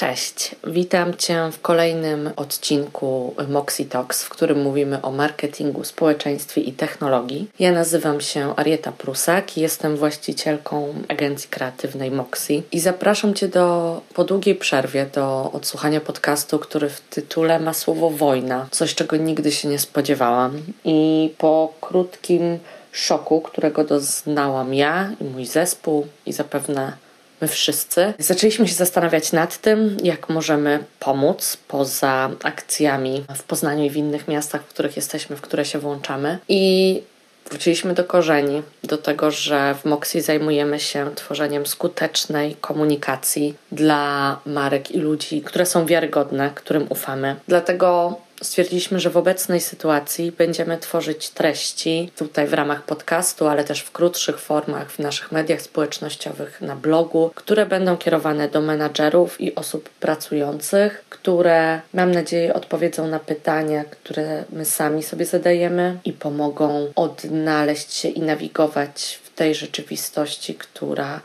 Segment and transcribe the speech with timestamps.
[0.00, 6.72] Cześć, witam Cię w kolejnym odcinku Moxie Talks, w którym mówimy o marketingu, społeczeństwie i
[6.72, 7.50] technologii.
[7.58, 12.62] Ja nazywam się Arieta Prusak i jestem właścicielką agencji kreatywnej Moxie.
[12.72, 18.10] I zapraszam Cię do, po długiej przerwie do odsłuchania podcastu, który w tytule ma słowo
[18.10, 20.62] wojna, coś czego nigdy się nie spodziewałam.
[20.84, 22.58] I po krótkim
[22.92, 27.07] szoku, którego doznałam ja i mój zespół i zapewne
[27.40, 33.90] my wszyscy, zaczęliśmy się zastanawiać nad tym, jak możemy pomóc poza akcjami w Poznaniu i
[33.90, 36.38] w innych miastach, w których jesteśmy, w które się włączamy.
[36.48, 37.02] I
[37.50, 44.90] wróciliśmy do korzeni, do tego, że w Moxie zajmujemy się tworzeniem skutecznej komunikacji dla marek
[44.90, 47.36] i ludzi, które są wiarygodne, którym ufamy.
[47.48, 53.80] Dlatego stwierdziliśmy, że w obecnej sytuacji będziemy tworzyć treści tutaj w ramach podcastu, ale też
[53.80, 59.54] w krótszych formach w naszych mediach społecznościowych, na blogu, które będą kierowane do menadżerów i
[59.54, 66.92] osób pracujących, które mam nadzieję odpowiedzą na pytania, które my sami sobie zadajemy i pomogą
[66.96, 71.20] odnaleźć się i nawigować w tej rzeczywistości, która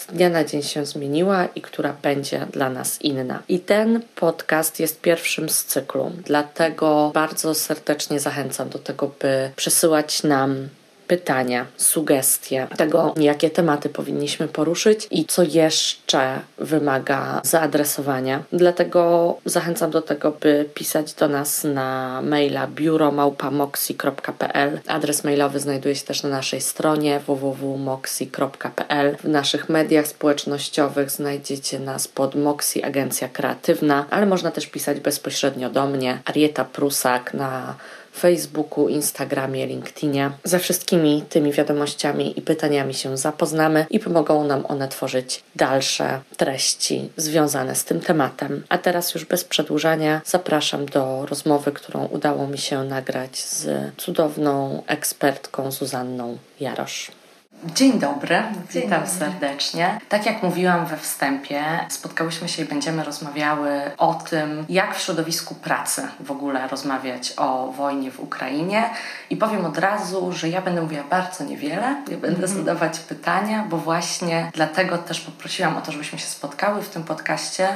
[0.00, 3.42] z dnia na dzień się zmieniła i która będzie dla nas inna.
[3.48, 10.22] I ten podcast jest pierwszym z cyklu, dlatego bardzo serdecznie zachęcam do tego, by przesyłać
[10.22, 10.68] nam
[11.10, 18.42] pytania, sugestie tego, jakie tematy powinniśmy poruszyć i co jeszcze wymaga zaadresowania.
[18.52, 24.80] Dlatego zachęcam do tego, by pisać do nas na maila biuromałpamoxi.pl.
[24.86, 29.16] Adres mailowy znajduje się też na naszej stronie www.moxi.pl.
[29.16, 35.70] W naszych mediach społecznościowych znajdziecie nas pod Moxi Agencja Kreatywna, ale można też pisać bezpośrednio
[35.70, 37.74] do mnie, Arieta Prusak na
[38.12, 40.30] Facebooku, Instagramie, LinkedInie.
[40.44, 47.08] Ze wszystkimi tymi wiadomościami i pytaniami się zapoznamy i pomogą nam one tworzyć dalsze treści
[47.16, 48.64] związane z tym tematem.
[48.68, 54.82] A teraz już bez przedłużania zapraszam do rozmowy, którą udało mi się nagrać z cudowną
[54.86, 57.19] ekspertką Zuzanną Jarosz.
[57.64, 59.18] Dzień dobry, Dzień witam dobry.
[59.18, 60.00] serdecznie.
[60.08, 65.54] Tak jak mówiłam we wstępie, spotkałyśmy się i będziemy rozmawiały o tym, jak w środowisku
[65.54, 68.90] pracy w ogóle rozmawiać o wojnie w Ukrainie.
[69.30, 73.76] I powiem od razu, że ja będę mówiła bardzo niewiele, ja będę zadawać pytania, bo
[73.76, 77.68] właśnie dlatego też poprosiłam o to, żebyśmy się spotkały w tym podcaście.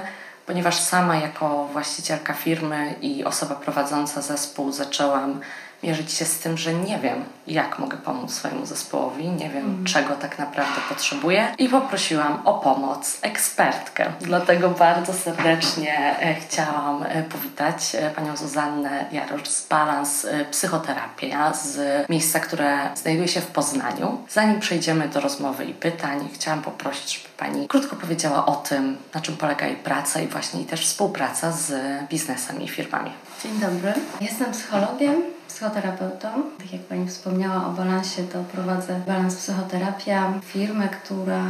[0.47, 5.41] Ponieważ sama jako właścicielka firmy i osoba prowadząca zespół zaczęłam
[5.85, 10.15] mierzyć się z tym, że nie wiem, jak mogę pomóc swojemu zespołowi, nie wiem, czego
[10.15, 14.13] tak naprawdę potrzebuję i poprosiłam o pomoc ekspertkę.
[14.21, 21.79] Dlatego bardzo serdecznie e, chciałam e, powitać e, panią Zuzannę Jarosz z Balans Psychoterapia z
[22.09, 24.19] miejsca, które znajduje się w Poznaniu.
[24.29, 29.21] Zanim przejdziemy do rozmowy i pytań, chciałam poprosić, żeby pani krótko powiedziała o tym, na
[29.21, 31.73] czym polega jej praca i właśnie też współpraca z
[32.09, 33.11] biznesem i firmami.
[33.43, 33.93] Dzień dobry.
[34.21, 35.23] Jestem psychologiem,
[35.55, 36.29] psychoterapeutą.
[36.59, 41.45] Tak jak Pani wspomniała o balansie, to prowadzę Balans Psychoterapia, firmę, która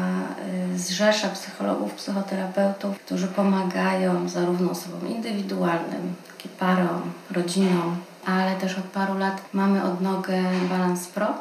[0.75, 8.79] y, zrzesza psychologów, psychoterapeutów, którzy pomagają zarówno osobom indywidualnym, jak i parom, rodzinom, ale też
[8.79, 11.35] od paru lat mamy odnogę Balans Pro,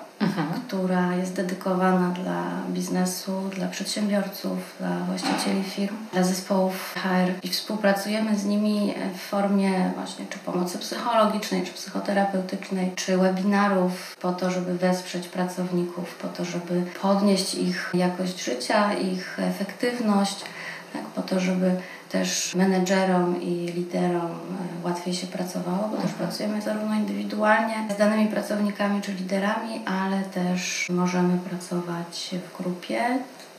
[0.68, 8.36] która jest dedykowana dla biznesu, dla przedsiębiorców, dla właścicieli firm, dla zespołów HR i współpracujemy
[8.38, 14.78] z nimi w formie właśnie czy pomocy psychologicznej, czy psychoterapeutycznej, czy webinarów po to, żeby
[14.78, 20.46] wesprzeć pracowników, po to, żeby podnieść ich jakość życia, ich efektywność,
[20.94, 21.76] tak, po to, żeby
[22.14, 28.28] też menedżerom i liderom e, łatwiej się pracowało, bo też pracujemy zarówno indywidualnie z danymi
[28.28, 33.02] pracownikami czy liderami, ale też możemy pracować w grupie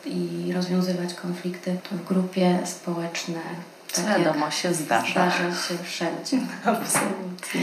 [0.07, 3.41] i rozwiązywać konflikty w grupie społeczne.
[4.03, 5.11] Tak Wiadomo, się zdarza.
[5.11, 6.37] Zdarza się wszędzie.
[6.65, 7.61] Absolutnie.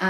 [0.00, 0.06] A,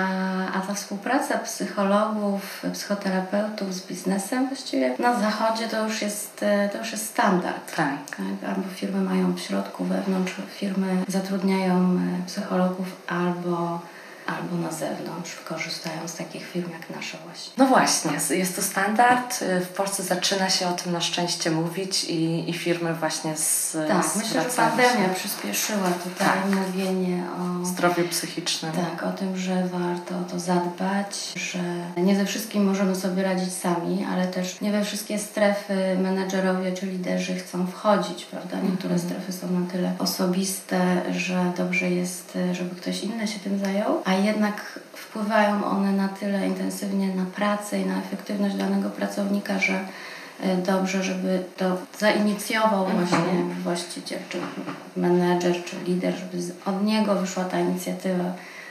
[0.55, 6.79] a ta współpraca psychologów, psychoterapeutów z biznesem właściwie na zachodzie to już jest, e, to
[6.79, 7.77] już jest standard.
[7.77, 7.93] Tak.
[8.11, 13.81] Tak, albo firmy mają w środku, wewnątrz firmy zatrudniają e, psychologów, albo,
[14.37, 17.53] albo na zewnątrz korzystają z takich firm jak nasze właśnie.
[17.59, 19.45] No właśnie, jest to standard.
[19.65, 24.07] W Polsce zaczyna się o tym na szczęście mówić i, i firmy właśnie z Tak,
[24.17, 26.45] myślę, że zwracają się pandemia przyspieszyła tutaj Tak.
[26.67, 27.23] mówienie
[27.63, 28.73] o zdrowiu psychicznym.
[28.73, 31.59] Tak, o tym, że warto o to zadbać, że
[31.97, 36.87] nie ze wszystkim możemy sobie radzić sami, ale też nie we wszystkie strefy menedżerowie czy
[36.87, 38.57] liderzy chcą wchodzić, prawda?
[38.71, 44.03] Niektóre strefy są na tyle osobiste, że dobrze jest, żeby ktoś inny się tym zajął,
[44.05, 49.81] a jednak wpływają one na tyle intensywnie na pracę i na efektywność danego pracownika, że
[50.41, 53.05] e, dobrze, żeby to zainicjował Mhm.
[53.07, 53.33] właśnie
[53.63, 54.39] właściciel, czy
[54.97, 58.25] menedżer, czy lider, żeby od niego wyszła ta inicjatywa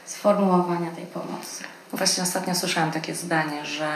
[0.05, 1.63] sformułowania tej pomocy.
[1.93, 3.87] Właśnie ostatnio słyszałam takie zdanie, że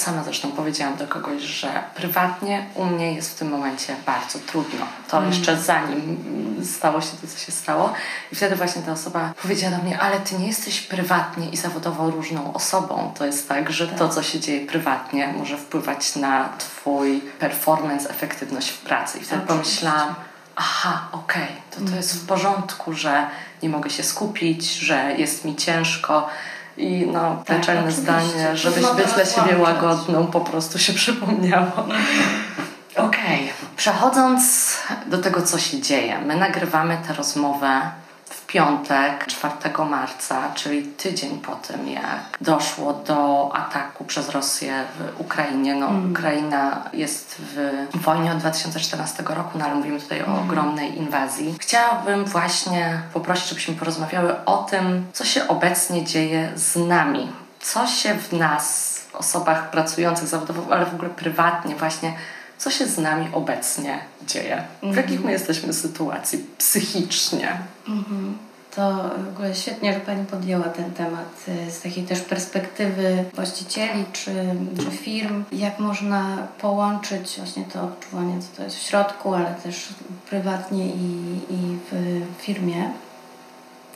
[0.00, 4.86] sama zresztą powiedziałam do kogoś, że prywatnie u mnie jest w tym momencie bardzo trudno.
[5.08, 6.24] To jeszcze zanim
[6.64, 7.92] stało się to, co się stało.
[8.32, 12.10] I wtedy właśnie ta osoba powiedziała do mnie, ale ty nie jesteś prywatnie i zawodowo
[12.10, 13.12] różną osobą.
[13.18, 18.68] To jest tak, że to, co się dzieje prywatnie, może wpływać na twój performance, efektywność
[18.68, 19.18] w pracy.
[19.18, 19.80] I wtedy Oczywiście.
[19.80, 20.14] pomyślałam,
[20.56, 23.26] aha, okej, to to jest w porządku, że
[23.62, 26.28] nie mogę się skupić, że jest mi ciężko.
[26.76, 31.86] I no, Tak, naczelne zdanie, żebyś być dla siebie łagodną, po prostu się przypomniało.
[32.96, 34.74] Okej, przechodząc
[35.06, 36.18] do tego, co się dzieje.
[36.26, 37.80] My nagrywamy tę rozmowę
[38.46, 39.54] w piątek, 4
[39.90, 45.74] marca, czyli tydzień po tym, jak doszło do ataku przez Rosję w Ukrainie.
[45.74, 51.54] No, Ukraina jest w wojnie od 2014 roku, no ale mówimy tutaj o ogromnej inwazji.
[51.60, 57.32] Chciałabym właśnie poprosić, żebyśmy porozmawiały o tym, co się obecnie dzieje z nami.
[57.60, 62.12] Co się w nas, osobach pracujących zawodowo, ale w ogóle prywatnie właśnie,
[62.58, 64.62] co się z nami obecnie dzieje?
[64.82, 67.58] W jakich my jesteśmy sytuacji psychicznie?
[68.76, 74.04] To w ogóle świetnie, że Pani podjęła ten temat y, z takiej też perspektywy właścicieli
[74.12, 74.32] czy,
[74.78, 75.44] czy firm.
[75.52, 79.88] Jak można połączyć właśnie to odczuwanie, co to jest w środku, ale też
[80.30, 82.90] prywatnie i, i w firmie.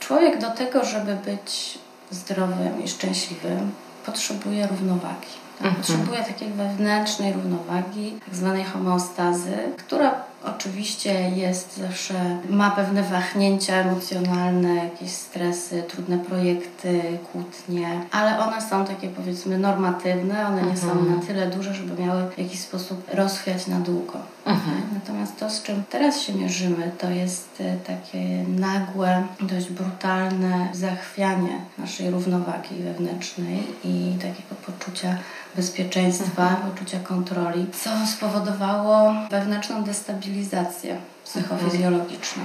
[0.00, 1.78] Człowiek do tego, żeby być
[2.10, 3.70] zdrowym i szczęśliwym,
[4.06, 5.39] potrzebuje równowagi.
[5.60, 5.74] Mhm.
[5.74, 10.14] Potrzebuje takiej wewnętrznej równowagi, tak zwanej homeostazy, która
[10.44, 18.84] oczywiście jest zawsze, ma pewne wahnięcia emocjonalne, jakieś stresy, trudne projekty, kłótnie, ale one są
[18.84, 23.66] takie powiedzmy normatywne, one nie są na tyle duże, żeby miały w jakiś sposób rozchwiać
[23.66, 24.18] na długo.
[24.44, 24.56] Tak?
[24.94, 31.60] Natomiast to, z czym teraz się mierzymy, to jest e, takie nagłe, dość brutalne zachwianie
[31.78, 35.18] naszej równowagi wewnętrznej i takiego poczucia
[35.56, 42.42] bezpieczeństwa, poczucia kontroli, co spowodowało wewnętrzną destabilizację psychofizjologiczną.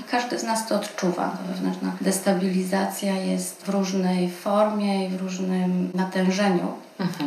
[0.00, 1.28] I każdy z nas to odczuwa.
[1.28, 6.72] Ta wewnętrzna destabilizacja jest w różnej formie i w różnym natężeniu.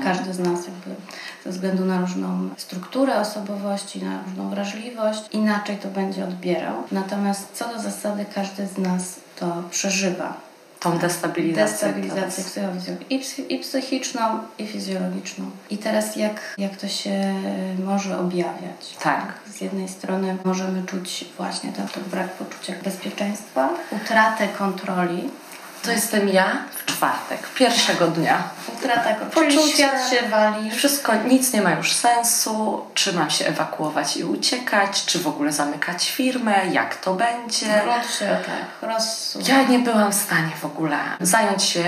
[0.03, 1.01] Każdy z nas jakby
[1.45, 6.75] ze względu na różną strukturę osobowości, na różną wrażliwość, inaczej to będzie odbierał.
[6.91, 10.44] Natomiast co do zasady każdy z nas to przeżywa.
[10.79, 11.73] Tą destabilizację.
[11.73, 12.51] Destabilizację teraz.
[12.51, 14.21] psychofizjologiczną i, i psychiczną,
[14.59, 15.51] i fizjologiczną.
[15.69, 17.35] I teraz jak, jak to się
[17.85, 18.97] może objawiać?
[19.03, 19.33] Tak.
[19.53, 25.29] Z jednej strony możemy czuć właśnie ten brak poczucia bezpieczeństwa, utratę kontroli,
[25.83, 28.43] To jestem ja w czwartek, pierwszego dnia.
[28.77, 30.71] utrata Poczucie- świat się wali.
[30.71, 32.81] Wszystko, nic nie ma już sensu.
[32.93, 35.05] Czy mam się ewakuować i uciekać?
[35.05, 36.65] Czy w ogóle zamykać firmę?
[36.71, 37.65] Jak to będzie?
[37.83, 39.45] Grunt się tak rozsuwa.
[39.47, 41.83] Ja nie byłam w stanie w ogóle zająć się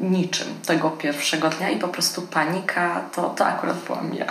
[0.00, 4.26] niczym tego pierwszego dnia i po prostu panika, to, to akurat byłam ja.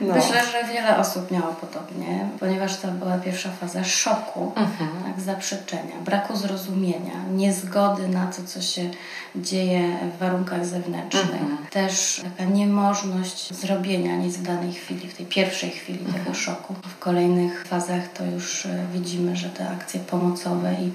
[0.00, 0.14] No.
[0.14, 4.90] Myślę, że wiele osób miało podobnie, ponieważ to była pierwsza faza szoku, Mhm.
[5.04, 8.90] tak, zaprzeczenia, braku zrozumienia, niezgody na to, co się
[9.36, 11.32] dzieje w warunkach zewnętrznych.
[11.42, 11.58] Mhm.
[11.70, 16.24] Też taka niemożność zrobienia nic w danej chwili, w tej pierwszej chwili Mhm.
[16.24, 16.74] tego szoku.
[16.96, 20.92] W kolejnych fazach to już e, widzimy, że te akcje pomocowe i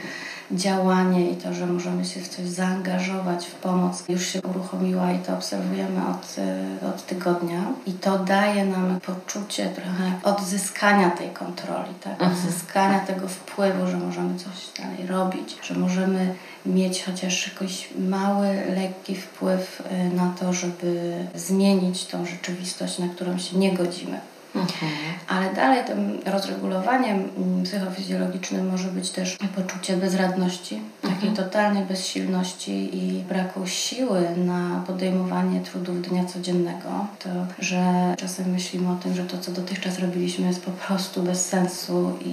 [0.52, 5.20] działanie i to, że możemy się w coś zaangażować w pomoc już się uruchomiła i
[5.20, 6.36] to obserwujemy od,
[6.84, 12.22] e, od tygodnia i to daje nam poczucie trochę odzyskania tej kontroli, tak?
[12.22, 16.36] odzyskania tego wpływu, że możemy coś dalej robić, że możemy
[16.66, 23.38] mieć chociaż jakiś mały, lekki wpływ e, na to, żeby zmienić tą rzeczywistość, na którą
[23.38, 24.20] się nie godzimy.
[24.60, 24.92] Mhm.
[25.28, 33.24] Ale dalej tym rozregulowaniem mm, psychofizjologicznym może być też poczucie bezradności, takiej totalnej bezsilności i
[33.24, 36.90] braku siły na podejmowanie trudów dnia codziennego.
[37.20, 41.46] To, że czasem myślimy o tym, że to, co dotychczas robiliśmy, jest po prostu bez
[41.46, 42.28] sensu i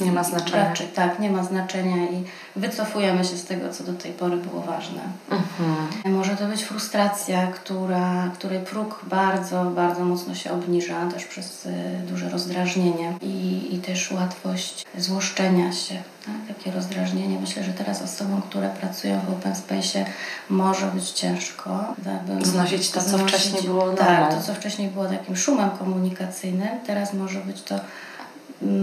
[0.00, 0.64] i- Nie ma znaczenia.
[0.68, 2.24] Raczej, tak, nie ma znaczenia i
[2.56, 5.00] wycofujemy się z tego, co do tej pory było ważne.
[5.30, 6.14] Mhm.
[6.14, 11.72] Może to być frustracja, która, której próg bardzo, bardzo mocno się obniża, też przez y,
[12.08, 15.94] duże rozdrażnienie i, i też łatwość złoszczenia się.
[16.26, 16.56] Tak?
[16.56, 17.38] Takie rozdrażnienie.
[17.40, 20.04] Myślę, że teraz osobom, które pracują w open space
[20.50, 21.84] może być ciężko.
[22.30, 23.96] Aby Znosić to, co znosić- wcześniej było normą.
[23.96, 27.80] Tak, to, co wcześniej było takim szumem komunikacyjnym, teraz może być to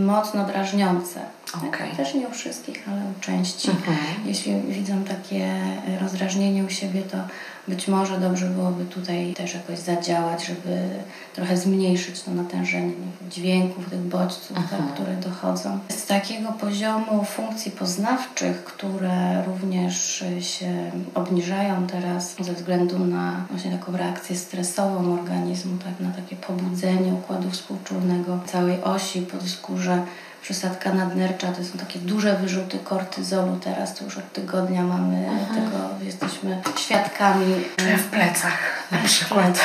[0.05, 1.19] mocno drażniące.
[1.67, 1.95] Okay.
[1.97, 3.69] Też nie u wszystkich, ale u części.
[3.69, 3.97] Mhm.
[4.25, 5.49] Jeśli widzą takie
[6.01, 7.17] rozdrażnienie u siebie, to
[7.69, 10.89] być może dobrze byłoby tutaj też jakoś zadziałać, żeby
[11.35, 12.93] trochę zmniejszyć to natężenie
[13.31, 15.79] dźwięków, tych bodźców, tak, które dochodzą.
[15.89, 23.97] Z takiego poziomu funkcji poznawczych, które również się obniżają teraz ze względu na właśnie taką
[23.97, 30.03] reakcję stresową organizmu, tak, na takie pobudzenie układu współczulnego, całej osi podskórze,
[30.41, 35.53] przysadka nadnercza, to są takie duże wyrzuty kortyzolu teraz, to już od tygodnia mamy Aha.
[35.53, 37.55] Tego, jesteśmy świadkami.
[37.97, 39.59] w plecach na przykład.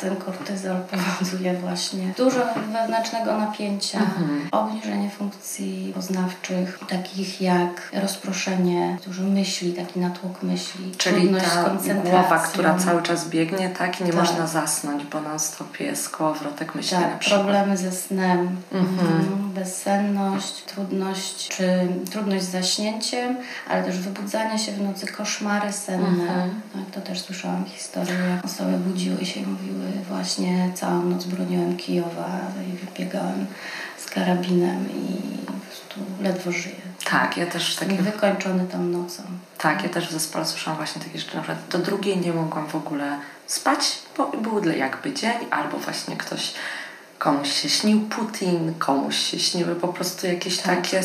[0.00, 2.40] Ten kortyzol powoduje właśnie dużo
[2.72, 4.48] wewnętrznego napięcia, mhm.
[4.52, 12.38] obniżenie funkcji poznawczych, takich jak rozproszenie, dużo myśli, taki natłok myśli, Czyli trudność ta głowa,
[12.38, 14.00] która cały czas biegnie, tak?
[14.00, 14.20] I nie tak.
[14.20, 17.40] można zasnąć, bo non stop jest kołowrotek myśli tak, na przykład.
[17.40, 19.08] problemy ze snem, mhm.
[19.08, 19.52] mhm.
[19.86, 23.36] Bezsenność, trudność, czy trudność z zaśnięciem,
[23.68, 26.08] ale też wybudzanie się w nocy, koszmary senne.
[26.08, 26.60] Mhm.
[26.72, 32.40] Tak, to też słyszałam historię osoby budziły się i mówiły właśnie całą noc broniłem Kijowa
[32.68, 33.46] i wybiegałem
[33.98, 36.76] z karabinem i po prostu ledwo żyję.
[37.10, 37.96] Tak, ja też takie...
[37.96, 39.22] Wykończony tą nocą.
[39.58, 42.66] Tak, ja też w zespole słyszałam właśnie takie rzeczy, na przykład do drugiej nie mogłam
[42.66, 46.52] w ogóle spać, bo był jakby dzień, albo właśnie ktoś
[47.18, 50.76] komuś się śnił Putin, komuś się śniły po prostu jakieś tak.
[50.76, 51.02] takie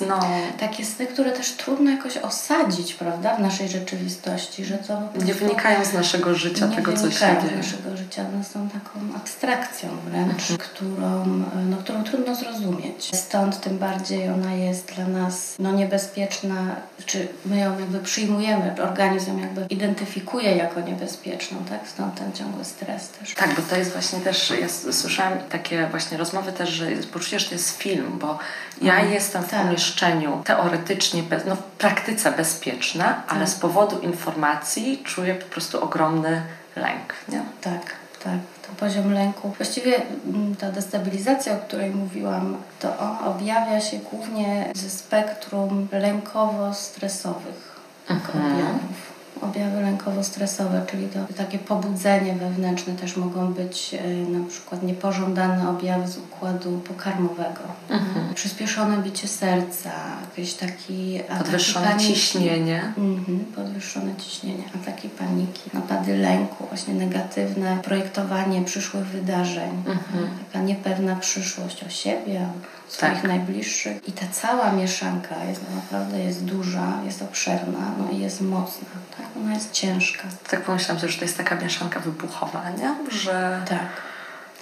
[0.00, 0.20] no.
[0.60, 5.84] Takie sny, które też trudno jakoś osadzić, prawda, w naszej rzeczywistości, że to Nie wynikają
[5.84, 7.62] z naszego życia tego, co się dzieje.
[7.62, 10.58] z naszego życia, one są taką abstrakcją wręcz, mhm.
[10.58, 11.26] którą,
[11.70, 13.10] no, którą trudno zrozumieć.
[13.16, 19.38] Stąd tym bardziej ona jest dla nas no, niebezpieczna, czy my ją jakby przyjmujemy, organizm
[19.38, 21.88] jakby identyfikuje jako niebezpieczną, tak?
[21.88, 23.34] Stąd ten ciągły stres też.
[23.34, 27.46] Tak, bo to jest właśnie też, ja słyszałam takie właśnie rozmowy też, że poczucie, że
[27.48, 28.38] to jest film, bo
[28.82, 29.12] ja mhm.
[29.12, 29.62] jestem w tak.
[29.62, 33.24] pomieszczeniu teoretycznie, bez, no w praktyce bezpieczna, tak.
[33.28, 36.42] ale z powodu informacji czuję po prostu ogromny
[36.76, 37.14] lęk.
[37.28, 37.42] Nie?
[37.60, 37.82] Tak,
[38.24, 38.38] tak.
[38.66, 39.54] To poziom lęku.
[39.56, 47.80] Właściwie mm, ta destabilizacja, o której mówiłam, to on objawia się głównie ze spektrum lękowo-stresowych
[48.08, 48.52] mhm.
[48.52, 49.13] objawów
[49.44, 56.08] objawy lękowo-stresowe, czyli to takie pobudzenie wewnętrzne też mogą być e, na przykład niepożądane objawy
[56.08, 57.60] z układu pokarmowego.
[57.90, 58.34] Mhm.
[58.34, 59.90] Przyspieszone bicie serca,
[60.30, 62.92] jakieś taki Podwyższone ciśnienie.
[62.98, 70.28] Mhm, podwyższone ciśnienie, ataki paniki, napady lęku, właśnie negatywne projektowanie przyszłych wydarzeń, mhm.
[70.52, 72.46] taka niepewna przyszłość o siebie,
[72.88, 73.24] swoich tak.
[73.24, 74.08] najbliższych.
[74.08, 78.88] I ta cała mieszanka jest naprawdę jest duża, jest obszerna no i jest mocna.
[79.16, 79.26] Tak?
[79.36, 80.22] Ona jest ciężka.
[80.50, 82.94] Tak pomyślałam sobie, że to jest taka mieszanka wybuchowa, nie?
[83.10, 83.78] Że tak.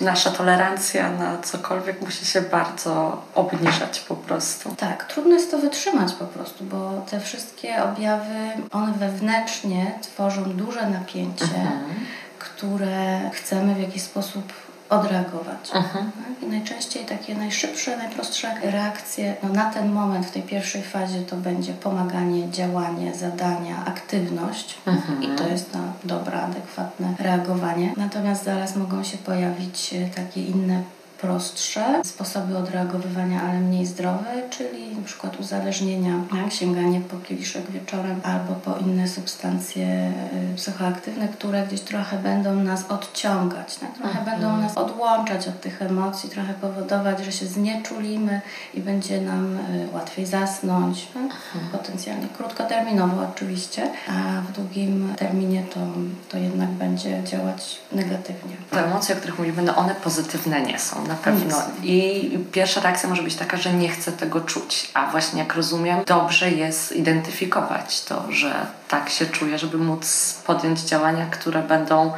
[0.01, 4.75] nasza tolerancja na cokolwiek musi się bardzo obniżać po prostu.
[4.77, 10.87] Tak, trudno jest to wytrzymać po prostu, bo te wszystkie objawy, one wewnętrznie tworzą duże
[10.87, 11.95] napięcie, mhm.
[12.39, 14.53] które chcemy w jakiś sposób
[14.93, 15.71] odreagować.
[15.75, 16.13] Mhm.
[16.13, 16.43] Tak?
[16.43, 21.37] I najczęściej takie najszybsze, najprostsze reakcje no, na ten moment, w tej pierwszej fazie to
[21.37, 25.23] będzie pomaganie, działanie, zadania, aktywność mhm.
[25.23, 27.93] i to jest na dobre, adekwatne reagowanie.
[27.97, 30.83] Natomiast zaraz mogą się pojawić e, takie inne
[31.23, 36.15] prostsze sposoby odreagowywania, ale mniej zdrowe, czyli na przykład uzależnienia,
[36.49, 40.13] sięganie po kieliszek wieczorem albo po inne substancje
[40.53, 43.95] y, psychoaktywne, które gdzieś trochę będą nas odciągać, tak?
[43.95, 44.25] trochę mhm.
[44.25, 48.41] będą nas odłączać od tych emocji, trochę powodować, że się znieczulimy
[48.75, 51.23] i będzie nam y, łatwiej zasnąć, tak?
[51.23, 51.69] mhm.
[51.73, 55.81] potencjalnie krótkoterminowo oczywiście, a w długim terminie to,
[56.29, 58.57] to jednak będzie działać negatywnie.
[58.71, 61.63] Te emocje, o których mówimy, no one pozytywne nie są na pewno.
[61.83, 64.91] I pierwsza reakcja może być taka, że nie chcę tego czuć.
[64.95, 70.81] A właśnie jak rozumiem, dobrze jest identyfikować to, że tak się czuję, żeby móc podjąć
[70.81, 72.13] działania, które będą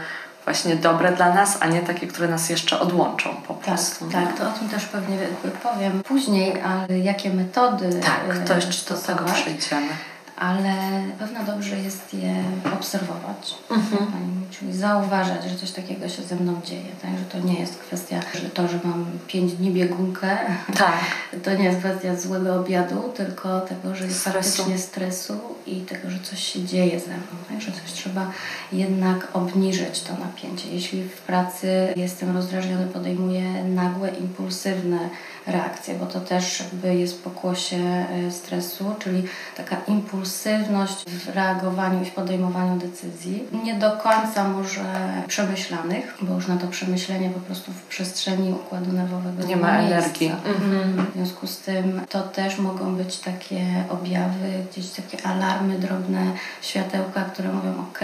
[0.45, 4.11] właśnie dobre dla nas, a nie takie, które nas jeszcze odłączą po tak, prostu.
[4.11, 5.17] Tak, tak, to o tym też pewnie
[5.63, 8.01] powiem później, ale jakie metody.
[8.01, 9.89] Tak, to jeszcze do tego przejdziemy
[10.37, 10.75] ale
[11.19, 12.45] pewno dobrze jest je
[12.79, 14.47] obserwować, mhm.
[14.51, 17.11] czyli zauważać, że coś takiego się ze mną dzieje, tak?
[17.19, 20.39] że to nie jest kwestia, że to, że mam pięć dni biegunkę,
[20.77, 21.01] tak.
[21.45, 24.49] to nie jest kwestia złego obiadu, tylko tego, że jest stresu.
[24.49, 27.61] faktycznie stresu i tego, że coś się dzieje ze mną, tak?
[27.61, 28.31] że coś trzeba
[28.73, 30.69] jednak obniżyć to napięcie.
[30.71, 34.99] Jeśli w pracy jestem rozdrażniony, podejmuję nagłe, impulsywne
[35.47, 39.23] reakcje, bo to też jakby jest pokłosie y, stresu, czyli
[39.57, 43.45] taka impulsywność w reagowaniu i w podejmowaniu decyzji.
[43.65, 44.85] Nie do końca może
[45.29, 49.79] przemyślanych, bo już na to przemyślenie po prostu w przestrzeni układu nerwowego nie, nie ma
[49.79, 49.97] miejsca.
[49.97, 50.33] energii.
[50.47, 51.07] Mhm.
[51.07, 56.33] W związku z tym to też mogą być takie objawy, gdzieś takie alarmy, drobne
[56.63, 58.01] światełka, które mówią ok,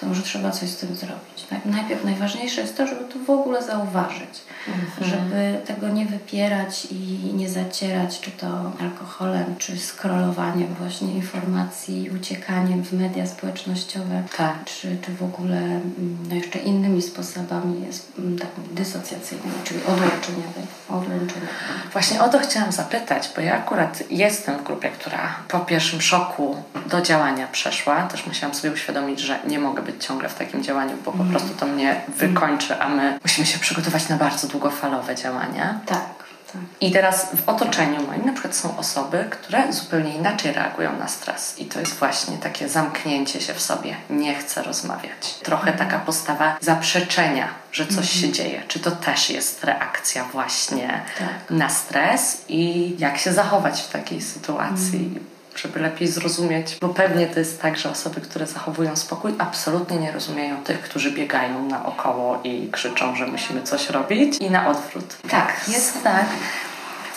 [0.00, 1.46] to może trzeba coś z tym zrobić.
[1.64, 5.10] Najpierw najważniejsze jest to, żeby to w ogóle zauważyć, mhm.
[5.10, 12.82] żeby tego nie wypierać i nie zacierać, czy to alkoholem, czy scrollowaniem właśnie informacji, uciekaniem
[12.82, 14.64] w media społecznościowe, tak.
[14.64, 20.66] czy, czy w ogóle mm, no jeszcze innymi sposobami jest, mm, takimi dysocjacyjnymi, czyli odłączeniowymi.
[20.88, 21.48] odłączeniowymi.
[21.92, 26.62] Właśnie o to chciałam zapytać, bo ja akurat jestem w grupie, która po pierwszym szoku
[26.86, 28.02] do działania przeszła.
[28.02, 31.30] Też musiałam sobie uświadomić, że nie mogę być ciągle w takim działaniu, bo po mm.
[31.30, 35.80] prostu to mnie wykończy, a my musimy się przygotować na bardzo długofalowe działania.
[35.86, 36.20] Tak.
[36.52, 36.62] Tak.
[36.80, 41.58] I teraz w otoczeniu moim na przykład są osoby, które zupełnie inaczej reagują na stres.
[41.58, 43.96] I to jest właśnie takie zamknięcie się w sobie.
[44.10, 45.34] Nie chcę rozmawiać.
[45.42, 48.32] Trochę taka postawa zaprzeczenia, że coś się mhm.
[48.32, 48.62] dzieje.
[48.68, 51.28] Czy to też jest reakcja właśnie tak.
[51.50, 54.98] na stres i jak się zachować w takiej sytuacji?
[54.98, 59.96] Mhm żeby lepiej zrozumieć, bo pewnie to jest tak, że osoby, które zachowują spokój, absolutnie
[59.98, 65.16] nie rozumieją tych, którzy biegają naokoło i krzyczą, że musimy coś robić i na odwrót.
[65.30, 66.26] Tak, jest tak,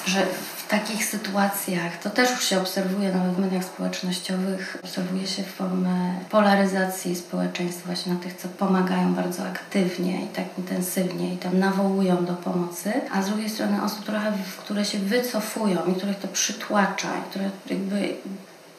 [0.06, 0.28] że
[0.80, 7.16] takich sytuacjach, to też już się obserwuje nawet w mediach społecznościowych, obserwuje się formę polaryzacji
[7.16, 12.34] społeczeństwa właśnie na tych, co pomagają bardzo aktywnie i tak intensywnie i tam nawołują do
[12.34, 17.30] pomocy, a z drugiej strony osób trochę, które się wycofują i których to przytłacza, i
[17.30, 18.14] które jakby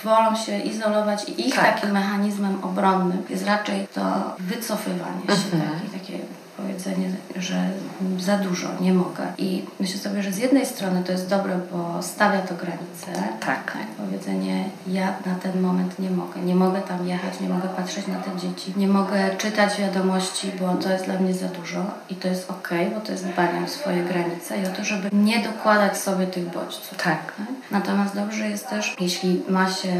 [0.04, 1.74] wolą się izolować i ich tak.
[1.74, 5.80] takim mechanizmem obronnym jest raczej to wycofywanie się, mhm.
[5.80, 6.18] takie, takie
[6.56, 7.70] powiedzenie, że
[8.18, 9.26] za dużo, nie mogę.
[9.38, 13.30] I myślę sobie, że z jednej strony to jest dobre, bo stawia to granice.
[13.40, 13.72] Tak.
[13.72, 13.76] tak.
[13.96, 16.40] Powiedzenie, ja na ten moment nie mogę.
[16.40, 20.74] Nie mogę tam jechać, nie mogę patrzeć na te dzieci, nie mogę czytać wiadomości, bo
[20.74, 21.84] to jest dla mnie za dużo.
[22.10, 25.08] I to jest ok, bo to jest dbanie o swoje granice i o to, żeby
[25.12, 26.98] nie dokładać sobie tych bodźców.
[26.98, 27.04] Tak.
[27.04, 27.32] tak?
[27.70, 29.92] Natomiast dobrze jest też, jeśli ma się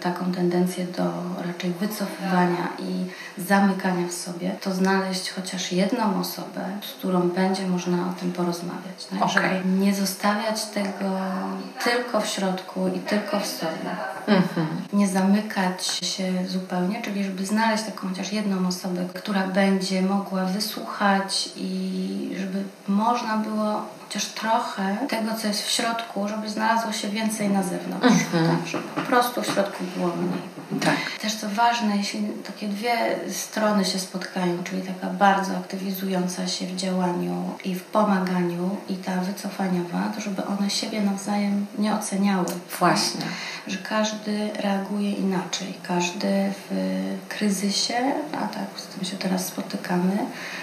[0.00, 1.12] taką tendencję do
[1.46, 3.04] raczej wycofywania i
[3.40, 8.32] zamykania w sobie, to znaleźć chociaż jedno jedną osobę, z którą będzie można o tym
[8.32, 9.06] porozmawiać.
[9.10, 9.22] Tak?
[9.22, 9.42] Okay.
[9.42, 11.10] Żeby nie zostawiać tego
[11.84, 13.90] tylko w środku i tylko w sobie.
[14.28, 14.66] Mm-hmm.
[14.92, 21.50] Nie zamykać się zupełnie, czyli żeby znaleźć taką chociaż jedną osobę, która będzie mogła wysłuchać
[21.56, 27.50] i żeby można było chociaż trochę tego, co jest w środku, żeby znalazło się więcej
[27.50, 28.06] na zewnątrz.
[28.06, 28.48] Mm-hmm.
[28.50, 30.80] Tak, żeby po prostu w środku było mniej.
[30.80, 30.96] Tak.
[31.22, 36.76] Też co ważne, jeśli takie dwie strony się spotkają, czyli taka bardzo aktywizująca się w
[36.76, 42.46] działaniu i w pomaganiu i ta wycofaniowa, to żeby one siebie nawzajem nie oceniały.
[42.78, 43.20] Właśnie.
[43.66, 45.74] Że każdy reaguje inaczej.
[45.82, 46.74] Każdy w
[47.28, 47.94] kryzysie,
[48.32, 50.18] a tak z tym się teraz spotykamy,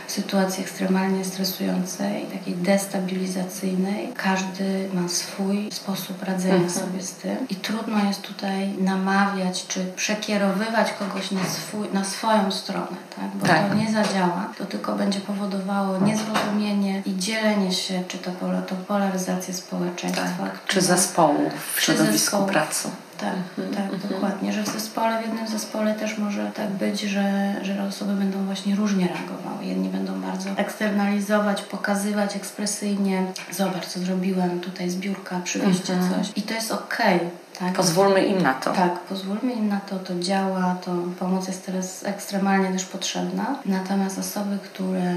[0.08, 6.72] w sytuacji ekstremalnie stresującej, takiej destabilizacyjnej, każdy ma swój sposób radzenia mhm.
[6.72, 12.52] sobie z tym i trudno jest tutaj namawiać czy przekierowywać kogoś na, swój, na swoją
[12.52, 13.30] stronę, tak?
[13.36, 13.70] bo tak.
[13.70, 18.32] to nie zadziała, to tylko będzie powodowało niezrozumienie i dzielenie się, czy to,
[18.68, 20.24] to polaryzację społeczeństwa.
[20.24, 20.54] Tak.
[20.54, 22.90] Która, czy zespołu w środowisku pracy.
[23.18, 23.76] Tak, mhm.
[23.76, 24.14] tak, mhm.
[24.14, 24.54] dokładnie.
[24.54, 28.76] Że w zespole, w jednym zespole też może tak być, że, że osoby będą właśnie
[28.76, 29.66] różnie reagowały.
[29.66, 33.24] Jedni będą bardzo eksternalizować, pokazywać ekspresyjnie.
[33.52, 36.14] Zobacz, co zrobiłem, tutaj zbiórka, przywieźcie mhm.
[36.14, 36.32] coś.
[36.36, 37.16] I to jest okej.
[37.16, 37.30] Okay.
[37.62, 37.74] Tak?
[37.74, 38.74] Pozwólmy im na to.
[38.74, 43.56] Tak, pozwólmy im na to, to działa, to pomoc jest teraz ekstremalnie też potrzebna.
[43.66, 45.14] Natomiast osoby, które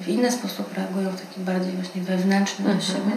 [0.00, 3.12] w inny sposób reagują, w taki bardziej właśnie wewnętrzny do siebie,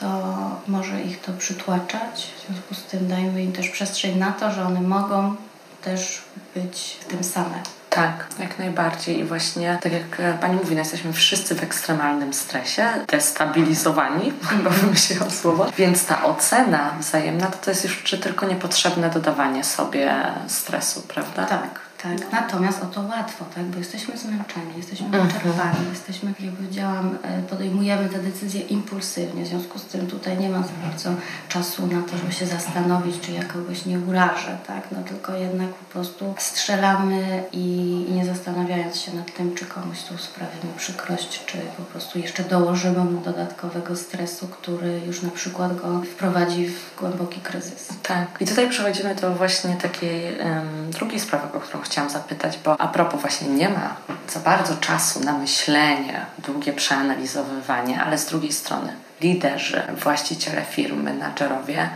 [0.00, 0.36] to
[0.68, 2.32] może ich to przytłaczać.
[2.36, 5.36] W związku z tym dajmy im też przestrzeń na to, że one mogą
[5.82, 6.22] też
[6.54, 7.62] być w tym same.
[7.90, 9.18] Tak, jak najbardziej.
[9.18, 14.70] I właśnie, tak jak e, Pani mówi, no jesteśmy wszyscy w ekstremalnym stresie, destabilizowani, chyba
[14.70, 15.66] wymyśliłam słowo.
[15.76, 20.14] Więc ta ocena wzajemna to, to jest już czy tylko niepotrzebne dodawanie sobie
[20.48, 21.44] stresu, prawda?
[21.44, 21.87] Tak.
[22.02, 23.64] Tak, natomiast o to łatwo, tak?
[23.64, 25.28] bo jesteśmy zmęczeni, jesteśmy mhm.
[25.28, 30.48] wyczerpani, jesteśmy, jak powiedziałam, e, podejmujemy te decyzje impulsywnie, w związku z tym tutaj nie
[30.48, 31.10] ma za bardzo
[31.48, 34.82] czasu na to, żeby się zastanowić, czy ja kogoś nie urażę, tak?
[34.92, 37.66] no tylko jednak po prostu strzelamy i,
[38.08, 42.44] i nie zastanawiając się nad tym, czy komuś tu sprawimy przykrość, czy po prostu jeszcze
[42.44, 47.88] dołożymy mu dodatkowego stresu, który już na przykład go wprowadzi w głęboki kryzys.
[48.02, 52.80] Tak, i tutaj przechodzimy do właśnie takiej um, drugiej sprawy, o którą chciałam zapytać, bo
[52.80, 53.96] a propos właśnie nie ma
[54.28, 61.88] za bardzo czasu na myślenie, długie przeanalizowywanie, ale z drugiej strony liderzy, właściciele firm, menadżerowie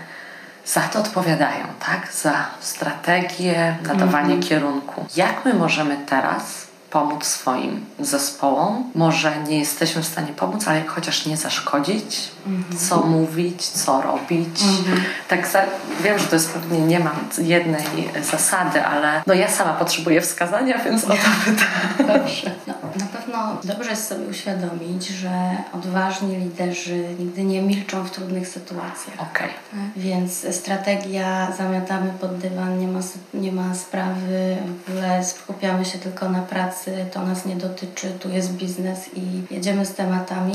[0.67, 2.13] za to odpowiadają, tak?
[2.13, 4.49] Za strategię, nadawanie mm -hmm.
[4.49, 5.07] kierunku.
[5.17, 8.91] Jak my możemy teraz pomóc swoim zespołom.
[8.95, 12.79] Może nie jesteśmy w stanie pomóc, ale chociaż nie zaszkodzić, mhm.
[12.79, 14.63] co mówić, co robić.
[14.63, 15.05] Mhm.
[15.29, 15.63] Tak za,
[16.05, 17.85] wiem, że to jest pewnie nie mam jednej
[18.31, 22.07] zasady, ale no ja sama potrzebuję wskazania, więc o to pytam.
[22.19, 22.51] Dobrze.
[22.67, 25.31] No, na pewno dobrze jest sobie uświadomić, że
[25.73, 29.21] odważni liderzy nigdy nie milczą w trudnych sytuacjach.
[29.31, 29.49] Okay.
[29.97, 33.01] Więc strategia zamiatamy pod dywan, nie ma,
[33.35, 38.13] nie ma sprawy, w ogóle skupiamy się tylko na pracy pracy, to nas nie dotyczy,
[38.21, 40.55] tu jest biznes i jedziemy z tematami,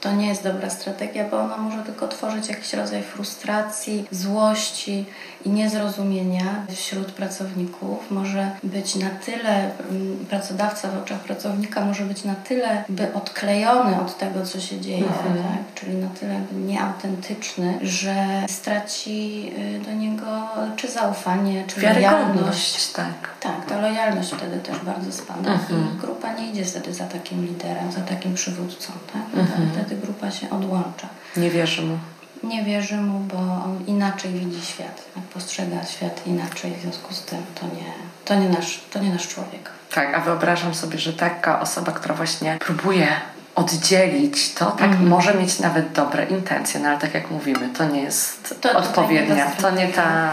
[0.00, 5.04] to nie jest dobra strategia, bo ona może tylko tworzyć jakiś rodzaj frustracji, złości
[5.44, 8.10] i niezrozumienia wśród pracowników.
[8.10, 14.00] Może być na tyle, mm, pracodawca w oczach pracownika może być na tyle by odklejony
[14.00, 15.34] od tego, co się dzieje, mhm.
[15.34, 15.74] tak?
[15.74, 18.14] czyli na tyle nieautentyczny, że
[18.48, 22.92] straci y, do niego czy zaufanie, czy lojalność.
[22.92, 23.06] Tak.
[23.40, 25.80] tak, ta lojalność wtedy też bardzo spada mhm.
[25.80, 28.92] i grupa nie idzie wtedy za takim liderem, za takim przywódcą.
[29.12, 29.22] Tak?
[29.34, 29.85] Mhm.
[29.86, 31.08] Wtedy grupa się odłącza.
[31.36, 31.98] Nie wierzy mu
[32.42, 37.38] nie wierzy mu, bo on inaczej widzi świat, postrzega świat inaczej, w związku z tym
[37.60, 37.92] to nie,
[38.24, 39.70] to nie, nasz, to nie nasz człowiek.
[39.94, 43.08] Tak, a wyobrażam sobie, że taka osoba, która właśnie próbuje
[43.54, 45.08] oddzielić to, tak mm.
[45.08, 49.50] może mieć nawet dobre intencje, no ale tak jak mówimy, to nie jest to, odpowiednia,
[49.50, 50.30] to nie ta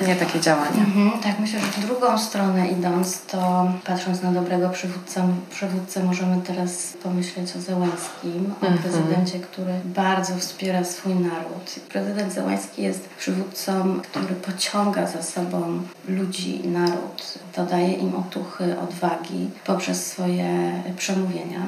[0.00, 0.78] nie takie działania.
[0.78, 6.42] Mhm, tak, myślę, że w drugą stronę idąc, to patrząc na dobrego przywódcę, przywódcę możemy
[6.42, 8.78] teraz pomyśleć o Zełańskim, o mhm.
[8.78, 11.74] prezydencie, który bardzo wspiera swój naród.
[11.88, 19.50] Prezydent Zełański jest przywódcą, który pociąga za sobą ludzi i naród, dodaje im otuchy, odwagi
[19.66, 21.60] poprzez swoje przemówienia.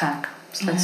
[0.00, 0.41] Tak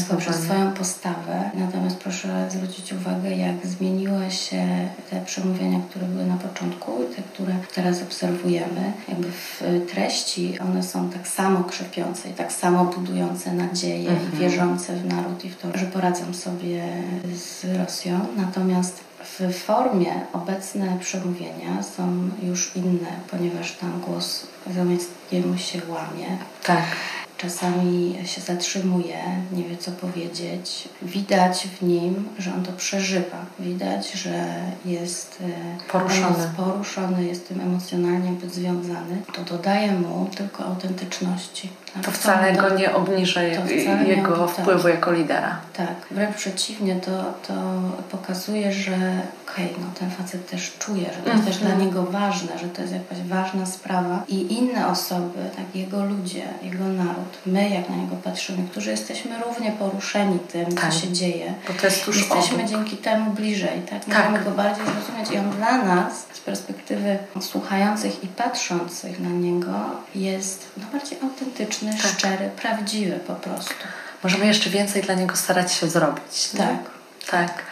[0.08, 1.50] poprzez swoją postawę.
[1.54, 7.22] Natomiast proszę zwrócić uwagę, jak zmieniły się te przemówienia, które były na początku i te,
[7.22, 8.92] które teraz obserwujemy.
[9.08, 14.32] Jakby w treści one są tak samo krzepiące i tak samo budujące nadzieję mhm.
[14.32, 16.82] i wierzące w naród i w to, że poradzą sobie
[17.34, 18.26] z Rosją.
[18.36, 26.38] Natomiast w formie obecne przemówienia są już inne, ponieważ tam głos zamiast jemu się łamie.
[26.62, 26.84] Tak
[27.38, 29.18] czasami się zatrzymuje,
[29.52, 30.88] nie wie co powiedzieć.
[31.02, 33.46] Widać w nim, że on to przeżywa.
[33.58, 39.22] Widać, że jest e, poruszony, poruszony jest tym emocjonalnie związany.
[39.32, 41.68] To dodaje mu tylko autentyczności.
[41.94, 42.04] Tak?
[42.04, 44.94] To wcale go nie obniża jego wpływu tak.
[44.94, 45.58] jako lidera.
[45.72, 47.10] Tak, wręcz przeciwnie, to,
[47.48, 47.54] to
[48.10, 48.96] pokazuje, że
[49.52, 51.86] okej, okay, no ten facet też czuje, że to jest też dla mhm.
[51.86, 56.84] niego ważne, że to jest jakaś ważna sprawa i inne osoby, tak, jego ludzie, jego
[56.84, 60.92] naród, my jak na niego patrzymy, którzy jesteśmy równie poruszeni tym, tak.
[60.94, 62.70] co się dzieje, Bo to jest tuż jesteśmy obok.
[62.70, 64.04] dzięki temu bliżej, tak?
[64.04, 64.08] tak.
[64.08, 69.72] Możemy go bardziej zrozumieć i on dla nas z perspektywy słuchających i patrzących na niego
[70.14, 72.12] jest no, bardziej autentyczny, tak.
[72.12, 73.74] szczery, prawdziwy po prostu.
[74.22, 76.50] Możemy jeszcze więcej dla niego starać się zrobić.
[76.56, 76.76] Tak.
[77.30, 77.62] Tak.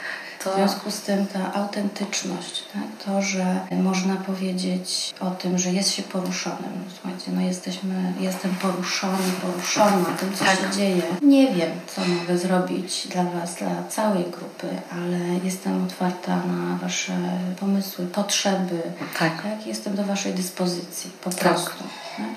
[0.44, 0.52] To...
[0.52, 2.82] W związku z tym ta autentyczność, tak?
[3.04, 6.84] to, że można powiedzieć o tym, że jest się poruszonym.
[6.94, 10.58] Słuchajcie, no jesteśmy, jestem poruszony, poruszona tym, co tak.
[10.58, 11.02] się dzieje.
[11.22, 17.16] Nie wiem, co mogę zrobić dla Was, dla całej grupy, ale jestem otwarta na Wasze
[17.60, 18.82] pomysły, potrzeby.
[19.18, 19.42] Tak.
[19.42, 19.66] tak?
[19.66, 21.38] Jestem do Waszej dyspozycji, po tak.
[21.38, 21.84] prostu.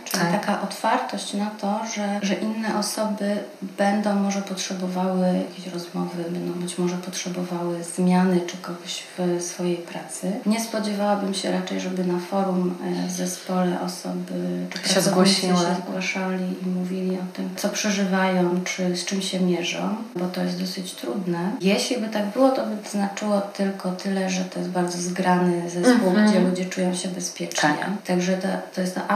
[0.05, 0.31] Czyli tak.
[0.31, 3.37] taka otwartość na to, że, że inne osoby
[3.77, 10.31] będą może potrzebowały jakiejś rozmowy, będą być może potrzebowały zmiany czy kogoś w swojej pracy.
[10.45, 15.53] Nie spodziewałabym się raczej, żeby na forum e, w zespole osoby czy się zgłosiły.
[15.53, 20.43] się zgłaszali i mówili o tym, co przeżywają, czy z czym się mierzą, bo to
[20.43, 21.51] jest dosyć trudne.
[21.61, 26.09] Jeśli by tak było, to by znaczyło tylko tyle, że to jest bardzo zgrany zespół,
[26.09, 26.29] mm -hmm.
[26.29, 27.69] gdzie ludzie czują się bezpiecznie.
[27.69, 27.89] Tak.
[28.07, 29.07] Także to, to jest ta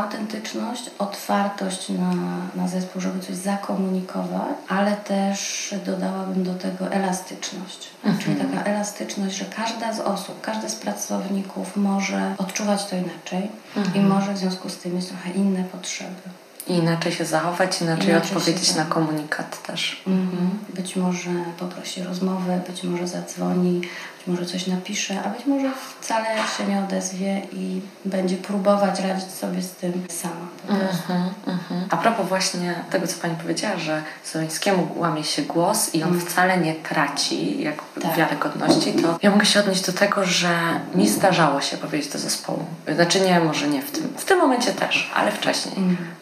[0.99, 2.13] otwartość na,
[2.61, 7.89] na zespół, żeby coś zakomunikować, ale też dodałabym do tego elastyczność.
[8.03, 8.17] -hmm.
[8.23, 13.95] Czyli taka elastyczność, że każda z osób, każdy z pracowników może odczuwać to inaczej mhm.
[13.95, 16.21] i może w związku z tym mieć trochę inne potrzeby.
[16.67, 20.03] I inaczej się zachować, inaczej, inaczej odpowiedzieć na komunikat też.
[20.07, 20.49] Mhm.
[20.69, 23.81] Być może poprosi rozmowę, być może zadzwoni,
[24.27, 26.25] może coś napisze, a być może wcale
[26.57, 30.47] się nie odezwie i będzie próbować radzić sobie z tym sama.
[30.69, 31.85] Mhm, mhm.
[31.89, 36.21] A propos właśnie tego, co Pani powiedziała, że Sowińskiemu łamie się głos i on mm.
[36.21, 38.15] wcale nie traci jak tak.
[38.15, 40.59] wiarygodności, to ja mogę się odnieść do tego, że
[40.95, 42.65] mi zdarzało się powiedzieć do zespołu.
[42.95, 45.75] Znaczy nie, może nie w tym, w tym momencie też, ale wcześniej.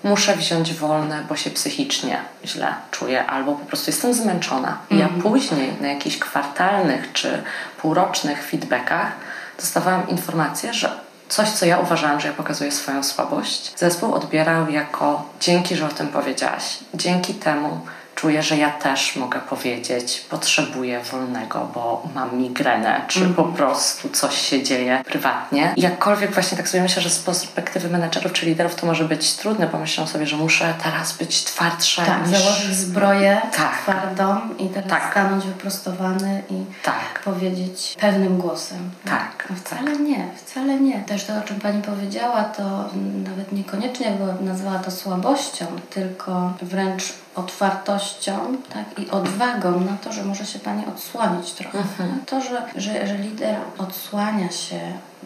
[0.03, 4.77] Muszę wziąć wolne, bo się psychicznie źle czuję albo po prostu jestem zmęczona.
[4.91, 7.43] Ja później na jakichś kwartalnych czy
[7.81, 9.11] półrocznych feedbackach
[9.57, 15.25] dostawałam informację, że coś, co ja uważałam, że ja pokazuję swoją słabość, zespół odbierał jako
[15.39, 16.77] dzięki, że o tym powiedziałaś.
[16.93, 17.79] Dzięki temu
[18.21, 23.33] czuję, że ja też mogę powiedzieć, potrzebuję wolnego, bo mam migrenę, czy mm.
[23.33, 25.73] po prostu coś się dzieje prywatnie.
[25.75, 29.33] I jakkolwiek właśnie tak sobie myślę, że z perspektywy menedżerów czy liderów to może być
[29.33, 32.05] trudne, pomyślą sobie, że muszę teraz być twardsza.
[32.05, 32.39] Tak, niż...
[32.39, 33.81] założyć zbroję tak.
[33.81, 35.11] twardą i teraz tak.
[35.11, 37.21] stanąć wyprostowany i tak.
[37.23, 38.91] powiedzieć pewnym głosem.
[39.05, 39.47] Tak.
[39.49, 40.99] No wcale nie, wcale nie.
[40.99, 42.89] Też to, o czym Pani powiedziała, to
[43.29, 47.03] nawet niekoniecznie bym nazwała to słabością, tylko wręcz
[47.35, 51.77] otwartością tak, i odwagą na to, że może się Pani odsłonić trochę.
[51.77, 52.25] Mhm.
[52.25, 54.79] To, że, że, że lider odsłania się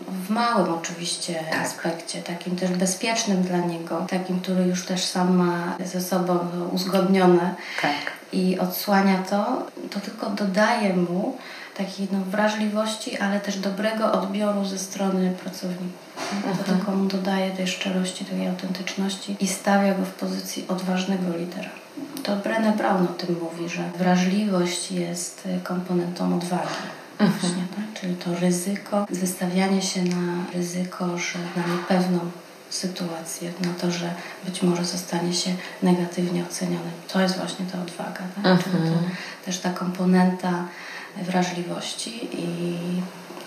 [0.08, 1.62] w małym oczywiście tak.
[1.62, 6.40] aspekcie, takim też bezpiecznym dla niego, takim, który już też sam ma ze sobą
[6.72, 8.12] uzgodnione tak.
[8.34, 11.38] i odsłania to, to tylko dodaje mu
[11.78, 16.05] takiej no, wrażliwości, ale też dobrego odbioru ze strony pracowników.
[16.34, 16.58] Mhm.
[16.58, 21.70] To tylko mu dodaje tej szczerości, tej autentyczności i stawia go w pozycji odważnego lidera.
[22.24, 26.68] To Brené Brown o tym mówi, że wrażliwość jest komponentą odwagi.
[27.20, 27.40] Mhm.
[27.40, 28.02] Właśnie, tak?
[28.02, 32.20] Czyli to ryzyko, wystawianie się na ryzyko, że na niepewną
[32.70, 34.14] sytuację, na to, że
[34.46, 36.92] być może zostanie się negatywnie oceniony.
[37.14, 38.22] To jest właśnie ta odwaga.
[38.36, 38.46] Tak?
[38.46, 38.64] Mhm.
[38.64, 39.00] Czyli to
[39.46, 40.66] też ta komponenta
[41.22, 42.78] wrażliwości i,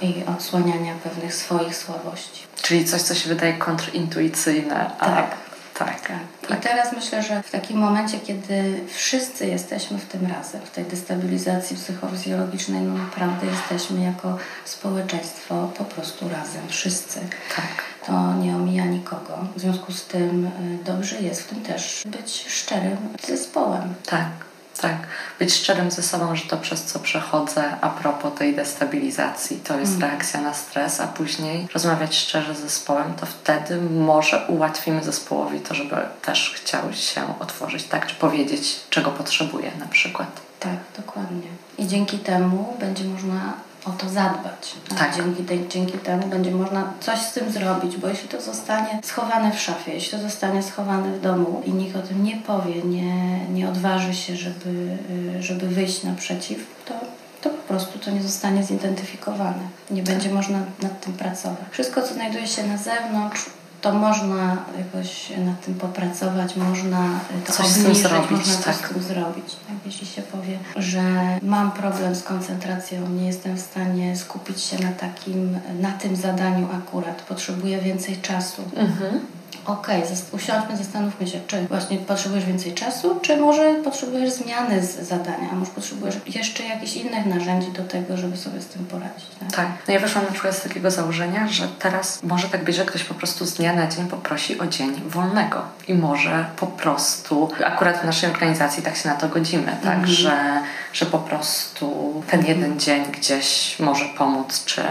[0.02, 2.42] i odsłaniania pewnych swoich słabości.
[2.62, 5.36] Czyli coś, co się wydaje kontrintuicyjne, a tak.
[5.78, 6.58] Tak, tak.
[6.58, 10.84] I teraz myślę, że w takim momencie, kiedy wszyscy jesteśmy w tym razem, w tej
[10.84, 17.20] destabilizacji psychofizjologicznej, no naprawdę jesteśmy jako społeczeństwo po prostu razem, wszyscy.
[17.56, 17.84] Tak.
[18.06, 19.38] To nie omija nikogo.
[19.56, 20.50] W związku z tym y,
[20.84, 23.94] dobrze jest w tym też być szczerym zespołem.
[24.06, 24.47] Tak.
[24.80, 24.96] Tak,
[25.38, 29.96] być szczerym ze sobą, że to przez co przechodzę a propos tej destabilizacji, to jest
[29.96, 30.10] mm.
[30.10, 35.74] reakcja na stres, a później rozmawiać szczerze z zespołem, to wtedy może ułatwimy zespołowi to,
[35.74, 38.06] żeby też chciał się otworzyć, tak?
[38.06, 40.28] Czy powiedzieć, czego potrzebuje na przykład.
[40.60, 41.48] Tak, dokładnie.
[41.78, 43.52] I dzięki temu będzie można
[43.88, 44.74] o to zadbać.
[44.98, 45.16] Tak.
[45.16, 49.60] Dzięki, dzięki temu będzie można coś z tym zrobić, bo jeśli to zostanie schowane w
[49.60, 53.68] szafie, jeśli to zostanie schowane w domu i nikt o tym nie powie, nie, nie
[53.68, 54.96] odważy się, żeby,
[55.36, 56.94] y, żeby wyjść naprzeciw, to
[57.40, 59.68] to po prostu to nie zostanie zidentyfikowane.
[59.90, 61.58] Nie będzie można nad tym pracować.
[61.70, 63.46] Wszystko, co znajduje się na zewnątrz,
[63.80, 68.64] to można jakoś nad tym popracować, można to coś obniżyć, zrobić, można tak.
[68.64, 69.56] coś z tym zrobić.
[69.68, 69.76] Tak?
[69.86, 71.02] Jeśli się powie, że
[71.42, 76.68] mam problem z koncentracją, nie jestem w stanie skupić się na takim, na tym zadaniu
[76.78, 78.62] akurat, potrzebuję więcej czasu.
[78.76, 79.20] Mhm
[79.66, 85.08] okej, okay, usiądźmy, zastanówmy się, czy właśnie potrzebujesz więcej czasu, czy może potrzebujesz zmiany z
[85.08, 89.26] zadania, a może potrzebujesz jeszcze jakichś innych narzędzi do tego, żeby sobie z tym poradzić.
[89.40, 89.50] Tak?
[89.50, 89.68] tak.
[89.88, 93.04] No ja wyszłam na przykład z takiego założenia, że teraz może tak być, że ktoś
[93.04, 98.00] po prostu z dnia na dzień poprosi o dzień wolnego i może po prostu, akurat
[98.00, 100.06] w naszej organizacji tak się na to godzimy, tak, mhm.
[100.06, 104.82] że, że po prostu ten jeden dzień gdzieś może pomóc, czy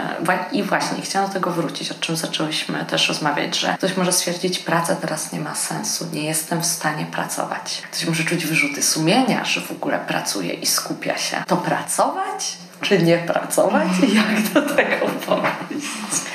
[0.52, 4.47] i właśnie chciałam do tego wrócić, o czym zaczęłyśmy też rozmawiać, że ktoś może stwierdzić,
[4.56, 7.82] praca teraz nie ma sensu, nie jestem w stanie pracować.
[7.92, 11.44] Ktoś może czuć wyrzuty sumienia, że w ogóle pracuje i skupia się.
[11.48, 12.58] To pracować?
[12.82, 13.88] Czy nie pracować?
[14.16, 15.88] Jak do tego podejść?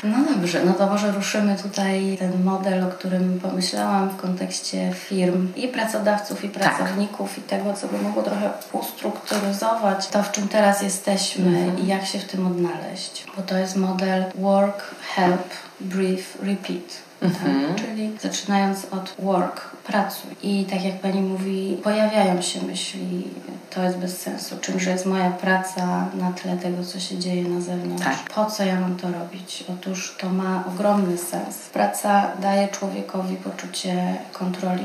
[0.04, 5.52] No dobrze, no to może ruszymy tutaj ten model, o którym pomyślałam w kontekście firm
[5.56, 6.62] i pracodawców, i tak.
[6.62, 7.38] pracowników tak.
[7.38, 11.78] i tego, co by mogło trochę ustrukturyzować to, w czym teraz jesteśmy mhm.
[11.78, 13.24] i jak się w tym odnaleźć.
[13.36, 17.11] Bo to jest model work, help, brief, repeat.
[17.22, 17.74] Mhm.
[17.74, 17.86] Tak?
[17.86, 20.30] Czyli zaczynając od work, pracuj.
[20.42, 23.24] I tak jak pani mówi, pojawiają się myśli,
[23.70, 24.58] to jest bez sensu.
[24.60, 28.04] Czymże jest moja praca na tle tego, co się dzieje na zewnątrz?
[28.04, 28.30] Tak.
[28.34, 29.64] Po co ja mam to robić?
[29.68, 31.56] Otóż to ma ogromny sens.
[31.72, 34.84] Praca daje człowiekowi poczucie kontroli.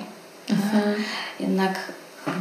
[0.50, 0.95] Mhm.
[1.39, 1.80] Jednak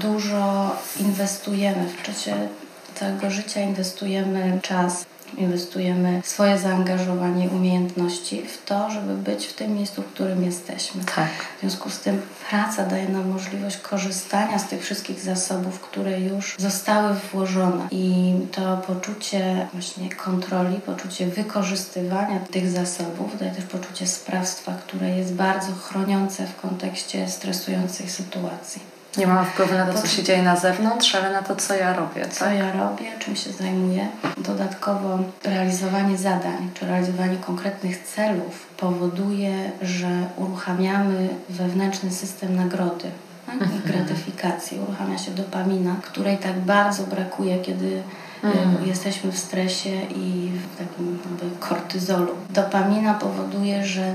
[0.00, 2.48] dużo inwestujemy w czasie
[2.94, 5.04] całego życia, inwestujemy czas
[5.36, 11.04] inwestujemy swoje zaangażowanie, umiejętności w to, żeby być w tym miejscu, w którym jesteśmy.
[11.04, 11.28] Tak.
[11.56, 16.56] W związku z tym praca daje nam możliwość korzystania z tych wszystkich zasobów, które już
[16.58, 24.72] zostały włożone i to poczucie właśnie kontroli, poczucie wykorzystywania tych zasobów daje też poczucie sprawstwa,
[24.86, 28.95] które jest bardzo chroniące w kontekście stresującej sytuacji.
[29.18, 31.92] Nie mam wpływu na to, co się dzieje na zewnątrz, ale na to, co ja
[31.92, 32.28] robię.
[32.30, 32.54] Co tak?
[32.54, 34.08] ja robię, czym się zajmuję.
[34.36, 43.10] Dodatkowo realizowanie zadań, czy realizowanie konkretnych celów powoduje, że uruchamiamy wewnętrzny system nagrody
[43.46, 43.54] tak?
[43.54, 43.82] i mhm.
[43.82, 44.80] gratyfikacji.
[44.88, 48.02] Uruchamia się dopamina, której tak bardzo brakuje, kiedy
[48.42, 48.86] mhm.
[48.86, 52.34] jesteśmy w stresie i w takim jakby kortyzolu.
[52.50, 54.14] Dopamina powoduje, że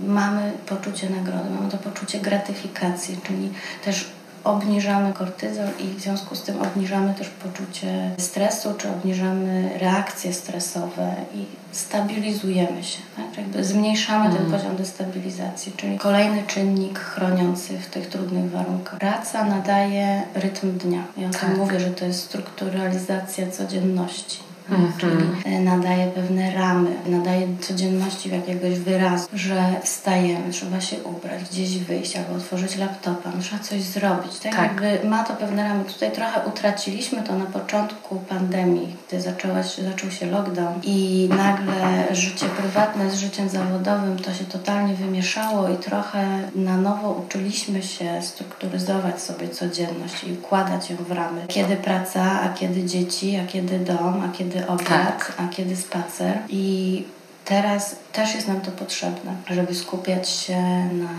[0.00, 3.52] mamy poczucie nagrody, mamy to poczucie gratyfikacji, czyli
[3.84, 4.10] też
[4.44, 11.14] obniżamy kortyzol i w związku z tym obniżamy też poczucie stresu, czy obniżamy reakcje stresowe
[11.34, 12.98] i stabilizujemy się.
[13.16, 13.38] Tak?
[13.38, 14.36] Jakby zmniejszamy mm.
[14.36, 14.62] ten mhm.
[14.62, 18.98] poziom destabilizacji, czyli kolejny czynnik chroniący w tych trudnych warunkach.
[18.98, 21.02] Praca nadaje rytm dnia.
[21.16, 21.40] Ja o tak.
[21.40, 28.30] tym mówię, że to jest strukturalizacja codzienności mm czyli e, nadaje pewne ramy, nadaje codzienności
[28.30, 34.38] jakiegoś wyrazu, że wstajemy, trzeba się ubrać, gdzieś wyjść albo otworzyć laptopa, trzeba coś zrobić.
[34.38, 34.56] Tak?
[34.56, 34.62] tak.
[34.62, 35.84] Jakby ma to pewne ramy.
[35.84, 42.46] Tutaj trochę utraciliśmy to na początku pandemii, gdy zaczęła, zaczął się lockdown i nagle życie
[42.46, 49.22] prywatne z życiem zawodowym to się totalnie wymieszało i trochę na nowo uczyliśmy się strukturyzować
[49.22, 51.40] sobie codzienność i układać ją w ramy.
[51.48, 55.32] Kiedy praca, a kiedy dzieci, a kiedy dom, a kiedy obiad, tak.
[55.38, 56.38] a kiedy spacer.
[56.48, 57.04] I
[57.44, 61.10] teraz też jest nam to potrzebne, żeby skupiać się na,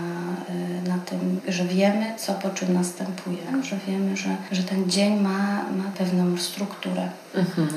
[0.84, 5.20] y, na tym, że wiemy, co po czym następuje, że wiemy, że, że ten dzień
[5.20, 7.08] ma, ma pewną strukturę.
[7.34, 7.68] Mhm.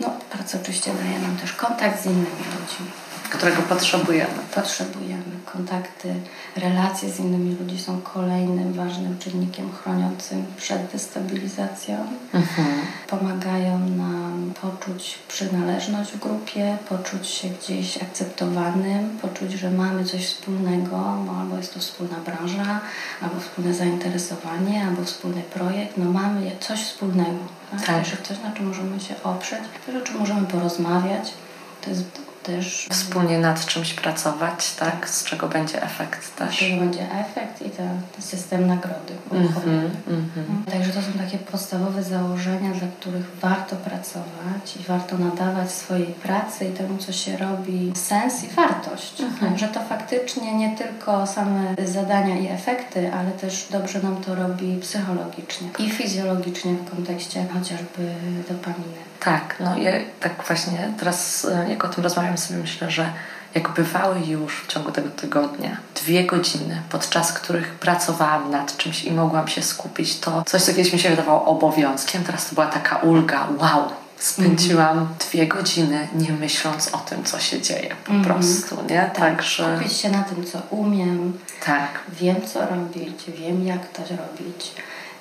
[0.00, 3.03] No, praca oczywiście daje nam też kontakt z innymi ludźmi
[3.34, 4.38] którego potrzebujemy.
[4.54, 5.22] Potrzebujemy.
[5.52, 6.14] Kontakty,
[6.56, 12.06] relacje z innymi ludźmi są kolejnym ważnym czynnikiem chroniącym przed destabilizacją.
[12.34, 12.68] Mhm.
[13.08, 20.96] Pomagają nam poczuć przynależność w grupie, poczuć się gdzieś akceptowanym, poczuć, że mamy coś wspólnego,
[21.26, 22.80] no, albo jest to wspólna branża,
[23.22, 25.96] albo wspólne zainteresowanie, albo wspólny projekt.
[25.96, 27.38] No mamy coś wspólnego.
[27.70, 27.86] Tak?
[27.86, 28.06] tak.
[28.06, 31.32] Że coś, na czym możemy się oprzeć, coś, o czym możemy porozmawiać.
[31.80, 32.04] To jest
[32.44, 35.08] też wspólnie nad czymś pracować, tak?
[35.08, 36.56] Z czego będzie efekt też.
[36.56, 39.14] Z czego będzie efekt i ten, system nagrody.
[39.32, 40.72] Mm -hmm, mm -hmm.
[40.72, 46.64] Także to są takie podstawowe założenia, dla których warto pracować i warto nadawać swojej pracy
[46.64, 49.22] i temu, co się robi, sens i wartość.
[49.22, 49.56] -hmm.
[49.56, 54.80] Że to faktycznie nie tylko same zadania i efekty, ale też dobrze nam to robi
[54.80, 58.14] psychologicznie i fizjologicznie w kontekście chociażby
[58.48, 58.98] dopaminy.
[59.20, 63.12] Tak, no ja tak właśnie teraz jak o tym rozmawiam sobie myślę, że
[63.54, 69.12] jak bywały już w ciągu tego tygodnia dwie godziny, podczas których pracowałam nad czymś i
[69.12, 72.96] mogłam się skupić, to coś, co kiedyś mi się wydawało obowiązkiem, teraz to była taka
[72.96, 78.24] ulga, wow, spędziłam mm dwie godziny nie myśląc o tym, co się dzieje po mm
[78.24, 78.98] prostu, nie?
[78.98, 79.76] Tak, Także...
[79.76, 82.00] Skupić się na tym, co umiem, tak.
[82.20, 84.72] wiem, co robić, wiem, jak to robić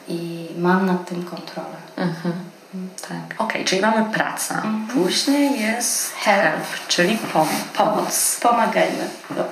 [0.07, 1.77] i mam nad tym kontrolę.
[1.97, 2.52] Mm -hmm.
[3.01, 3.41] Tak.
[3.41, 4.55] Ok, czyli mamy pracę.
[4.55, 4.87] Mhm.
[4.87, 8.39] Później jest help, czyli pom pomoc.
[8.41, 9.09] Pomagajmy.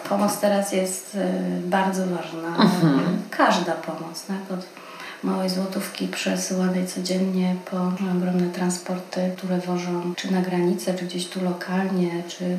[0.10, 1.20] Pomoc teraz jest y,
[1.64, 2.48] bardzo ważna.
[2.48, 3.22] Mhm.
[3.30, 4.58] Każda pomoc, tak?
[4.58, 4.81] Od
[5.24, 7.78] małej złotówki przesyłanej codziennie po
[8.18, 12.58] ogromne transporty, które wożą czy na granicę, czy gdzieś tu lokalnie, czy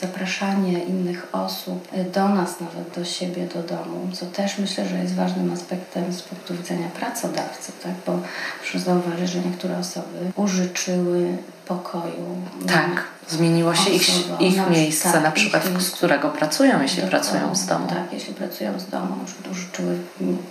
[0.00, 5.14] zapraszanie innych osób do nas, nawet do siebie, do domu, co też myślę, że jest
[5.14, 7.92] ważnym aspektem z punktu widzenia pracodawcy, tak?
[8.06, 8.18] bo
[8.60, 11.36] proszę zauważyć, że niektóre osoby użyczyły
[11.68, 12.36] pokoju.
[12.66, 17.66] Tak, zmieniło się ich, ich miejsce, tak, na przykład, z którego pracują, jeśli pracują z
[17.66, 17.86] domu.
[17.86, 19.98] Tak, jeśli pracują z domu, przykład użyczyły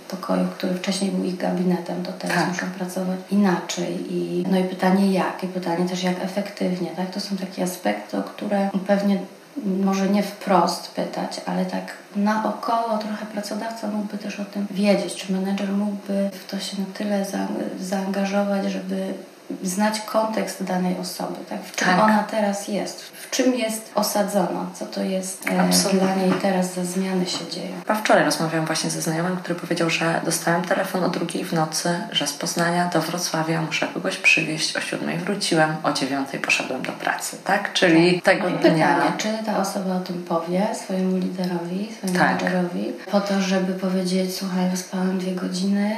[0.08, 2.48] pokoju, który wcześniej był ich gabinetem, to teraz tak.
[2.48, 4.14] muszą pracować inaczej.
[4.14, 7.10] I, no i pytanie jak, i pytanie też jak efektywnie, tak?
[7.10, 9.18] To są takie aspekty, o które pewnie
[9.66, 15.32] może nie wprost pytać, ale tak naokoło trochę pracodawca mógłby też o tym wiedzieć, czy
[15.32, 17.38] menedżer mógłby w to się na tyle za,
[17.80, 19.14] zaangażować, żeby
[19.62, 21.64] znać kontekst danej osoby, tak?
[21.64, 22.04] w czym tak.
[22.04, 26.00] ona teraz jest, czym jest osadzona, co to jest e, Absolutnie.
[26.00, 27.72] dla niej teraz za zmiany się dzieją.
[27.86, 31.98] Chyba wczoraj rozmawiałam właśnie ze znajomym, który powiedział, że dostałem telefon o drugiej w nocy,
[32.12, 36.92] że z Poznania do Wrocławia muszę kogoś przywieźć, o siódmej wróciłem, o dziewiątej poszedłem do
[36.92, 37.72] pracy, tak?
[37.72, 38.34] Czyli tak.
[38.34, 38.94] tego no dnia...
[38.94, 42.28] Pytanie, czy ta osoba o tym powie swojemu liderowi, swojemu tak.
[42.28, 45.96] menedżerowi, po to, żeby powiedzieć, słuchaj, wyspałem dwie godziny,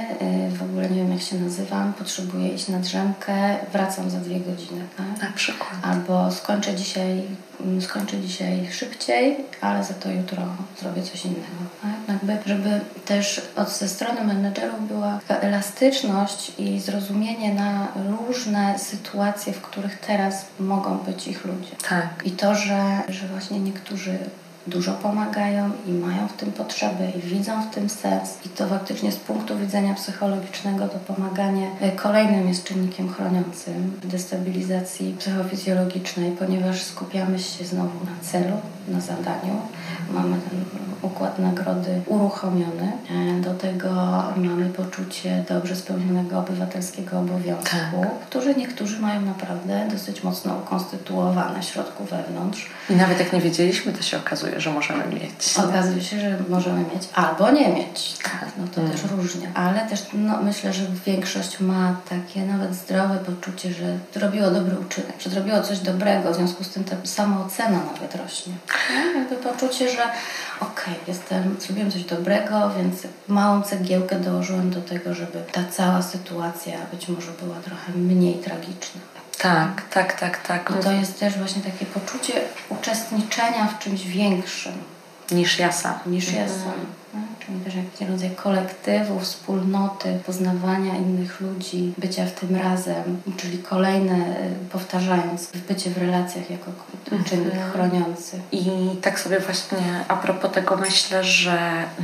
[0.52, 4.40] y, w ogóle nie wiem jak się nazywam, potrzebuję iść na drzemkę, wracam za dwie
[4.40, 4.80] godziny.
[4.96, 5.28] Tak?
[5.28, 5.70] Na przykład.
[5.82, 7.25] Albo skończę dzisiaj,
[7.80, 10.42] skończę dzisiaj szybciej, ale za to jutro
[10.80, 11.46] zrobię coś innego.
[11.82, 11.90] Tak?
[12.08, 19.52] Jakby, żeby też od ze strony menedżerów była taka elastyczność i zrozumienie na różne sytuacje,
[19.52, 21.76] w których teraz mogą być ich ludzie.
[21.88, 22.08] Tak.
[22.24, 24.18] I to, że, że właśnie niektórzy
[24.66, 28.34] dużo pomagają i mają w tym potrzeby i widzą w tym sens.
[28.46, 34.06] I to faktycznie z punktu widzenia psychologicznego to pomaganie e, kolejnym jest czynnikiem chroniącym w
[34.06, 38.56] destabilizacji psychofizjologicznej, ponieważ skupiamy się znowu na celu,
[38.88, 39.56] na zadaniu.
[40.10, 40.64] Mamy ten
[41.02, 42.92] układ nagrody uruchomiony.
[43.10, 43.90] E, do tego
[44.36, 48.18] mamy poczucie dobrze spełnionego obywatelskiego obowiązku, Tak.
[48.28, 52.70] który niektórzy mają naprawdę dosyć mocno ukonstytuowane w środku wewnątrz.
[52.90, 55.58] I nawet jak nie wiedzieliśmy, to się okazuje, że możemy mieć.
[55.68, 58.14] Okazuje się, że możemy mieć albo nie mieć.
[58.22, 58.48] Tak.
[58.58, 59.50] No to też różnie.
[59.54, 65.20] Ale też no, myślę, że większość ma takie nawet zdrowe poczucie, że zrobiło dobry uczynek,
[65.20, 68.52] że zrobiło coś dobrego, w związku z tym ta samoocena nawet rośnie.
[68.94, 70.02] No, jakby poczucie, że
[70.60, 72.96] okej, jestem, zrobiłem coś dobrego, więc
[73.28, 79.00] małą cegiełkę dołożyłem do tego, żeby ta cała sytuacja być może była trochę mniej tragiczna.
[79.38, 80.72] Tak, tak, tak, tak.
[80.80, 82.32] I to jest też właśnie takie poczucie
[82.68, 84.72] uczestniczenia w czymś większym
[85.30, 85.98] Niż ja sam.
[86.06, 86.72] niż ja sam.
[87.46, 94.14] Czyli też jakiś rodzaj kolektywu, wspólnoty, poznawania innych ludzi, bycia w tym razem, czyli kolejne,
[94.14, 96.72] y, powtarzając, bycie w relacjach jako
[97.28, 98.40] czynnik chroniący.
[98.52, 98.66] I
[99.02, 101.58] tak sobie właśnie a propos tego myślę, że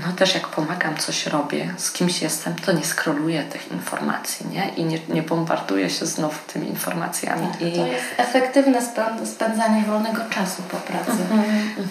[0.06, 4.68] no też jak pomagam, coś robię, z kimś jestem, to nie skroluję tych informacji, nie?
[4.76, 7.46] I nie, nie bombarduję się znów tymi informacjami.
[7.52, 11.18] Tak, I to jest efektywne spę- spędzanie wolnego czasu po pracy.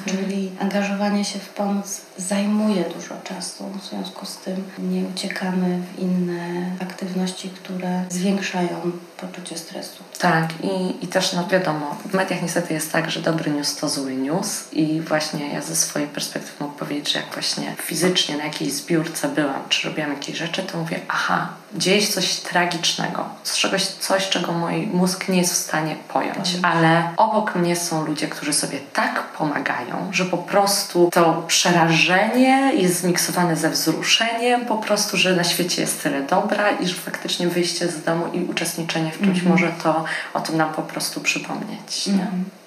[0.05, 3.63] Czyli angażowanie się w pomoc zajmuje dużo czasu.
[3.81, 10.03] W związku z tym nie uciekamy w inne aktywności, które zwiększają poczucie stresu.
[10.19, 13.89] tak, i, i też no wiadomo, w mediach niestety jest tak, że dobry news to
[13.89, 18.43] zły news i właśnie ja ze swojej perspektywy mogę powiedzieć, że jak właśnie fizycznie na
[18.43, 23.57] jakiejś zbiórce byłam, czy robiłam jakieś rzeczy, to mówię, aha, dzieje się coś tragicznego, z
[23.57, 28.27] czegoś, coś, czego mój mózg nie jest w stanie pojąć, ale obok mnie są ludzie,
[28.27, 35.17] którzy sobie tak pomagają, że po prostu to przerażenie jest zmiksowane ze wzruszeniem, po prostu,
[35.17, 39.21] że na świecie jest tyle dobra i że faktycznie wyjście z domu i uczestniczenie w
[39.21, 42.07] czymś może to o tym nam po prostu przypomnieć.
[42.07, 42.13] Nie?
[42.13, 42.45] Mhm.
[42.45, 42.60] Tak.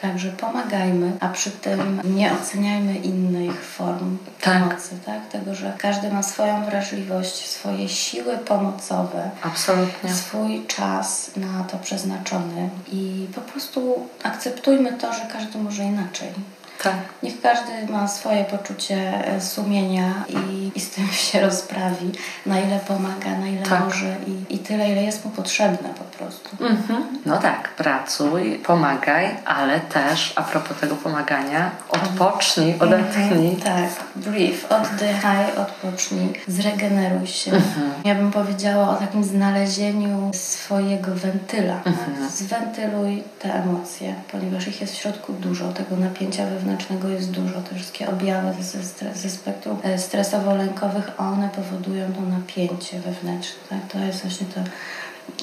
[0.00, 4.62] Także pomagajmy, a przy tym nie oceniajmy innych form Tak.
[4.62, 5.28] pomocy, tak?
[5.28, 10.14] Tego, że każdy ma swoją wrażliwość, swoje siły pomocowe, Absolutnie.
[10.14, 16.28] swój czas na to przeznaczony i po prostu akceptujmy to, że każdy może inaczej.
[16.82, 16.94] Tak.
[17.22, 22.12] Niech każdy ma swoje poczucie e, sumienia i, i z tym się rozprawi,
[22.46, 23.84] na ile pomaga, na ile Tak.
[23.84, 26.48] może i, i tyle, ile jest mu potrzebne po prostu.
[26.60, 27.04] Mhm.
[27.26, 33.56] No tak, pracuj, pomagaj, ale też a propos tego pomagania, odpocznij, odetchnij.
[33.56, 37.52] Tak, brief, oddychaj, odpocznij, zregeneruj się.
[37.52, 37.92] Mhm.
[38.04, 41.74] Ja bym powiedziała o takim znalezieniu swojego wentyla.
[41.84, 42.30] Mhm.
[42.30, 46.67] Zwentyluj te emocje, ponieważ ich jest w środku dużo, tego napięcia wewnętrznego
[47.08, 48.82] jest dużo, te wszystkie objawy ze,
[49.14, 53.60] ze spektrum e, stresowo-lękowych, one powodują to napięcie wewnętrzne.
[53.68, 53.92] Tak?
[53.92, 54.60] To jest właśnie to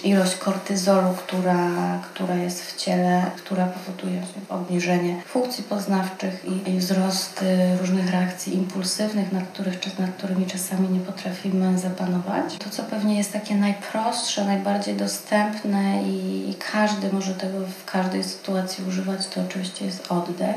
[0.04, 1.70] ilość kortyzolu, która,
[2.14, 9.32] która jest w ciele, która powoduje obniżenie funkcji poznawczych i, wzrost y, różnych reakcji impulsywnych,
[9.32, 12.58] nad, których, nad którymi czasami nie potrafimy zapanować.
[12.58, 18.24] To, co pewnie jest takie najprostsze, najbardziej dostępne i, i każdy może tego w każdej
[18.24, 20.56] sytuacji używać, to oczywiście jest oddech.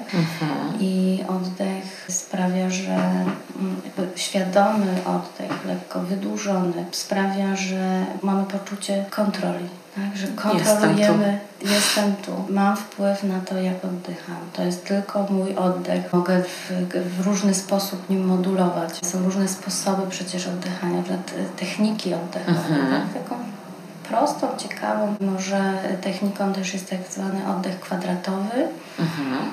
[0.81, 3.81] I oddech sprawia, że mm,
[4.17, 9.69] świadomy oddech, lekko wydłużony, sprawia, że mamy poczucie kontroli.
[9.97, 10.17] Tak?
[10.17, 12.33] Że kontrolujemy, jestem tu.
[12.49, 14.37] mam wpływ na to, jak oddycham.
[14.53, 16.13] To jest tylko mój oddech.
[16.13, 16.73] Mogę w,
[17.19, 19.07] w różny sposób nim modulować.
[19.07, 21.03] Są różne sposoby przecież oddychania,
[21.57, 22.77] techniki oddechowe.
[22.91, 23.58] Tak?
[24.09, 28.69] Prostą, ciekawą może techniką też jest tak zwany oddech kwadratowy.
[28.99, 29.51] Mhm.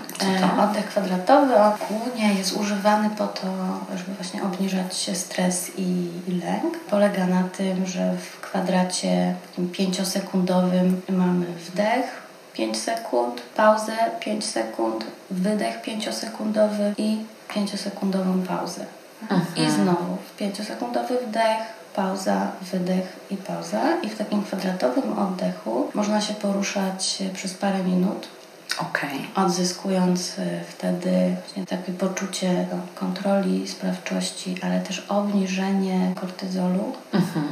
[0.57, 0.63] E?
[0.63, 3.47] Oddech kwadratowy on głównie jest używany po to,
[3.97, 6.79] żeby właśnie obniżać stres i, lęk.
[6.89, 15.05] Polega na tym, że w kwadracie takim pięciosekundowym mamy wdech 5 sekund, pauzę 5 sekund,
[15.31, 17.17] wydech 5-sekundowy i
[17.49, 18.85] 5-sekundową pauzę.
[19.55, 21.61] I znowu w 5-sekundowy wdech,
[21.95, 23.81] pauza, wydech i pauza.
[24.03, 28.27] I w takim kwadratowym oddechu można się poruszać przez parę minut
[28.81, 29.27] Okej.
[29.35, 31.35] odzyskując y, wtedy
[31.69, 36.93] takie poczucie kontroli, sprawczości, ale też obniżenie kortyzolu.
[37.13, 37.45] Mhm.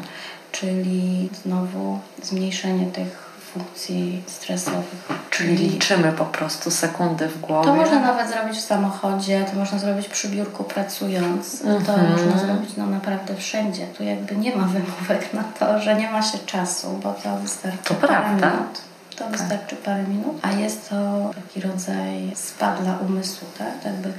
[0.51, 5.22] czyli znowu zmniejszenie tych funkcji stresowych.
[5.33, 7.65] Czyli liczymy po prostu sekundy w głowie.
[7.67, 12.11] To można nawet zrobić w samochodzie, to można zrobić przy biurku pracując, to Mhm.
[12.11, 13.87] można zrobić no naprawdę wszędzie.
[13.87, 17.77] Tu jakby nie ma wymówek na to, że nie ma się czasu, bo to wystarczy
[17.83, 18.49] To parę prawda.
[18.51, 18.81] minut.
[19.15, 20.95] To wystarczy parę minut, a jest to
[21.35, 23.67] taki rodzaj spa dla umysłu, tak?
[23.83, 24.13] To jakby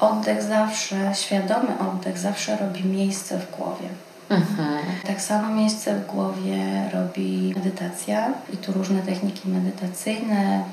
[0.00, 3.88] oddech zawsze, świadomy oddech zawsze robi miejsce w głowie.
[4.30, 4.78] Mhm.
[5.06, 6.58] Tak samo miejsce w głowie
[6.94, 10.64] robi medytacja i tu różne techniki medytacyjne.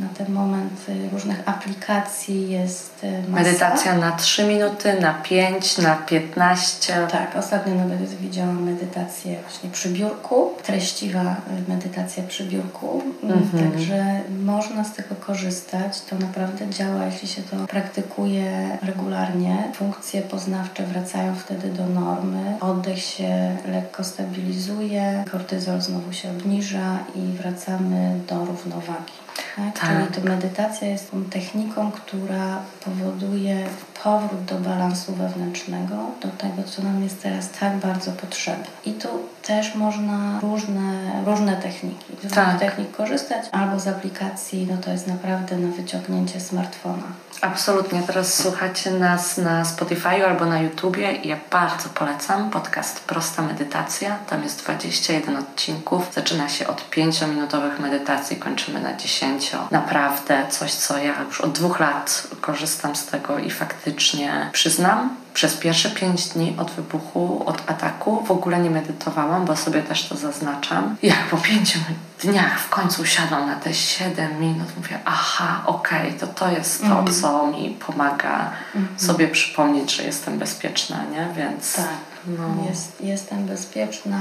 [0.00, 3.42] Na ten moment różnych aplikacji jest y, masa.
[3.44, 7.06] Medytacja na 3 minuty, na 5, na 15.
[7.10, 11.20] Tak, ostatnio nawet widziałam medytację właśnie przy biurku, treściwa
[11.66, 13.70] y, medytacja przy biurku, Mhm.
[13.72, 16.00] także można z tego korzystać.
[16.00, 19.56] To naprawdę działa, jeśli się to praktykuje regularnie.
[19.74, 27.20] Funkcje poznawcze wracają wtedy do normy, oddech się lekko stabilizuje, kortyzol znowu się obniża i
[27.36, 29.12] wracamy do równowagi.
[29.56, 29.80] Tak?
[29.80, 29.90] Tak.
[29.90, 33.66] Czyli to medytacja jest tą techniką, która powoduje
[34.04, 38.64] powrót do balansu wewnętrznego, do tego, co nam jest teraz tak bardzo potrzebne.
[38.84, 39.08] I tu
[39.42, 42.58] też można różne, różne techniki, z różnych Tak.
[42.58, 47.02] technik korzystać, albo z aplikacji, no to jest naprawdę na wyciągnięcie smartfona.
[47.40, 48.02] Absolutnie.
[48.06, 54.16] Teraz słuchacie nas na Spotify albo na YouTubie i ja bardzo polecam podcast Prosta Medytacja.
[54.30, 56.14] Tam jest 21 odcinków.
[56.14, 59.39] Zaczyna się od 5-minutowych medytacji, kończymy na 10.
[59.70, 65.56] Naprawdę coś, co ja już od dwóch lat korzystam z tego i faktycznie przyznam, przez
[65.56, 70.16] pierwsze 5 dni od wybuchu, od ataku w ogóle nie medytowałam, bo sobie też to
[70.16, 70.96] zaznaczam.
[71.02, 71.78] Jak po 5
[72.22, 76.86] dniach w końcu usiadłam na te 7 minut, mówię, aha, okej, to to jest to,
[76.86, 77.06] Mhm.
[77.20, 78.50] co mi pomaga
[78.96, 81.28] sobie przypomnieć, że jestem bezpieczna, nie?
[81.36, 81.86] Więc Tak.
[82.26, 82.68] no.
[82.70, 84.18] Jest, jestem bezpieczna,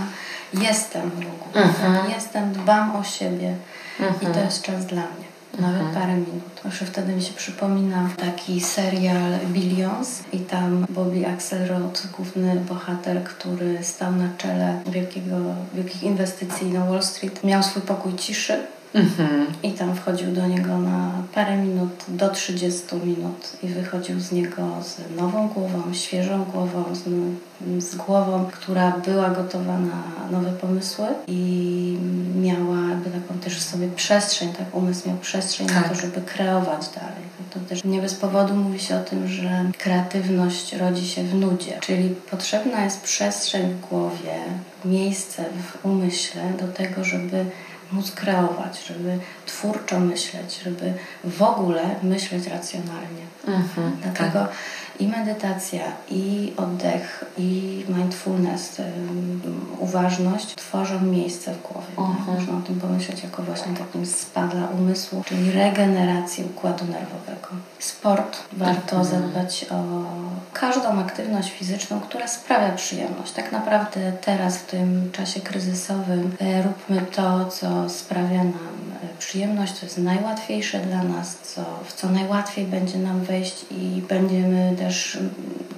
[0.54, 1.66] jestem w ogóle.
[1.66, 2.10] Mhm.
[2.12, 3.56] Jestem, dbam o siebie
[4.00, 4.46] i to Mhm.
[4.46, 5.30] jest czas dla mnie.
[5.60, 6.44] Nawet parę minut.
[6.64, 13.84] Zawsze wtedy mi się przypomina taki serial Billions i tam Bobby Axelrod, główny bohater, który
[13.84, 15.36] stał na czele wielkiego,
[15.74, 18.60] wielkich inwestycji na Wall Street, miał swój pokój ciszy
[18.94, 19.46] Mhm.
[19.64, 24.62] i tam wchodził do niego na parę minut, do 30 minut i wychodził z niego
[24.84, 27.04] z nową głową, świeżą głową, z,
[27.84, 31.98] z głową, która była gotowa na nowe pomysły i
[32.42, 35.90] miała jakby taką też sobie przestrzeń, tak umysł miał przestrzeń na Tak.
[35.90, 37.30] to, żeby kreować dalej.
[37.54, 41.78] To też nie bez powodu mówi się o tym, że kreatywność rodzi się w nudzie,
[41.82, 44.36] czyli potrzebna jest przestrzeń w głowie,
[44.86, 47.46] miejsce w umyśle do tego, żeby
[47.92, 53.26] móc kreować, żeby twórczo myśleć, żeby w ogóle myśleć racjonalnie.
[53.48, 53.98] Mhm.
[54.02, 54.52] Dlatego Tak.
[55.00, 55.82] I medytacja,
[56.12, 58.82] i oddech, i mindfulness,
[59.80, 61.88] uważność tworzą miejsce w głowie.
[61.96, 62.06] tak?
[62.06, 62.36] Mhm.
[62.38, 67.48] Można o tym pomyśleć jako właśnie takim spa dla umysłu, czyli regeneracji układu nerwowego.
[67.80, 69.06] Sport, warto Mhm.
[69.06, 69.76] zadbać o
[70.54, 73.32] każdą aktywność fizyczną, która sprawia przyjemność.
[73.32, 78.54] Tak naprawdę teraz w tym czasie kryzysowym e, róbmy to, co sprawia nam
[79.04, 84.02] e, przyjemność, co jest najłatwiejsze dla nas, co, w co najłatwiej będzie nam wejść i
[84.10, 84.89] będziemy też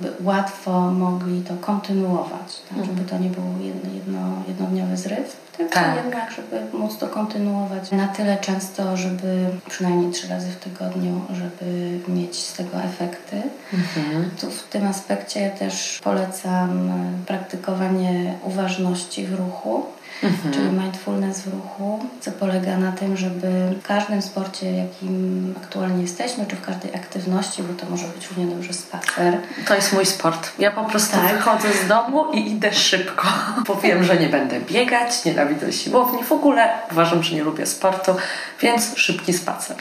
[0.02, 5.74] by- łatwo mogli to kontynuować, tak, żeby to nie był jedno, jedno, jednodniowy zryw, tylko
[5.74, 5.96] Tak.
[5.96, 12.00] jednak, żeby móc to kontynuować na tyle często, żeby przynajmniej trzy razy w tygodniu, żeby
[12.08, 13.42] mieć z tego efekty.
[13.74, 14.32] Mhm.
[14.42, 16.92] Tu w tym aspekcie też polecam
[17.28, 19.86] praktykowanie uważności w ruchu,
[20.24, 20.54] Mhm.
[20.54, 23.48] czyli mindfulness w ruchu, co polega na tym, żeby
[23.84, 28.56] w każdym sporcie, jakim aktualnie jesteśmy, czy w każdej aktywności, bo to może być równie
[28.56, 29.38] dobrze spacer,
[29.68, 30.52] To jest mój sport.
[30.60, 31.32] Ja po prostu Tak.
[31.36, 33.28] wychodzę z domu i idę szybko.
[33.68, 36.24] Bo wiem, że nie będę biegać, nienawidzę siłowni.
[36.24, 38.16] W ogóle uważam, że nie lubię sportu,
[38.62, 39.78] więc szybki spacer.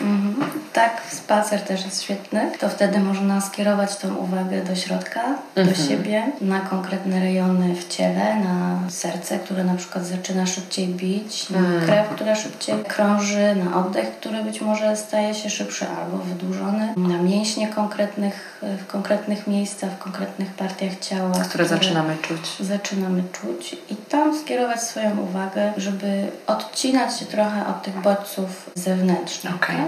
[0.00, 0.50] Mhm.
[0.72, 2.50] Tak, spacer też jest świetny.
[2.60, 5.20] To wtedy można skierować tą uwagę do środka,
[5.54, 5.88] do Mhm.
[5.88, 11.58] siebie, na konkretne rejony w ciele, na serce, które na przykład zaczyna szybciej bić, na
[11.58, 11.86] Mm.
[11.86, 17.18] krew, która szybciej krąży, na oddech, który być może staje się szybszy albo wydłużony, na
[17.22, 22.56] mięśnie konkretnych, w konkretnych miejscach, w konkretnych partiach ciała, Które zaczynamy czuć.
[22.60, 29.54] zaczynamy czuć i tam skierować swoją uwagę, żeby odcinać się trochę od tych bodźców zewnętrznych.
[29.54, 29.76] Okej.
[29.76, 29.86] tak?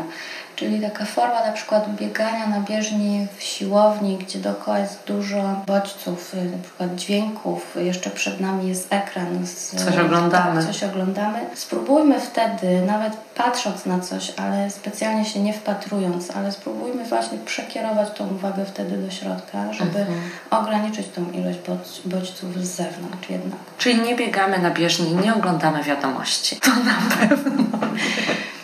[0.58, 6.34] Czyli taka forma na przykład biegania na bieżni w siłowni, gdzie dookoła jest dużo bodźców,
[6.34, 9.46] y, na przykład dźwięków, jeszcze przed nami jest ekran.
[9.46, 10.62] Z, coś oglądamy.
[10.62, 11.38] Tak, coś oglądamy.
[11.54, 18.10] Spróbujmy wtedy, nawet patrząc na coś, ale specjalnie się nie wpatrując, ale spróbujmy właśnie przekierować
[18.10, 20.18] tą uwagę wtedy do środka, żeby mhm.
[20.50, 21.58] ograniczyć tą ilość
[22.04, 23.58] bodźców z zewnątrz jednak.
[23.78, 26.56] Czyli nie biegamy na bieżni nie oglądamy wiadomości.
[26.56, 27.64] To na pewno.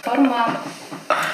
[0.05, 0.47] Forma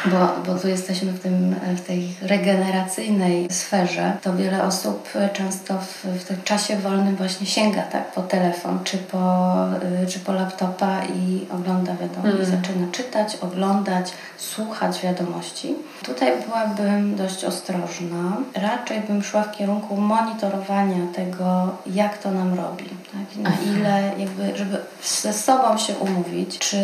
[0.04, 6.04] bo, bo tu jesteśmy w, tym, w tej regeneracyjnej sferze, to wiele osób często w,
[6.04, 9.54] w tym czasie wolnym właśnie sięga tak, po telefon czy po,
[10.02, 12.62] y, czy po laptopa i ogląda wiadomości, mm.
[12.62, 15.74] zaczyna czytać, oglądać, słuchać wiadomości.
[16.02, 18.36] Tutaj byłabym dość ostrożna.
[18.54, 22.84] Raczej bym szła w kierunku monitorowania tego, jak to nam robi.
[22.84, 23.42] Tak?
[23.42, 26.76] Na ile, jakby, żeby ze sobą się umówić, czy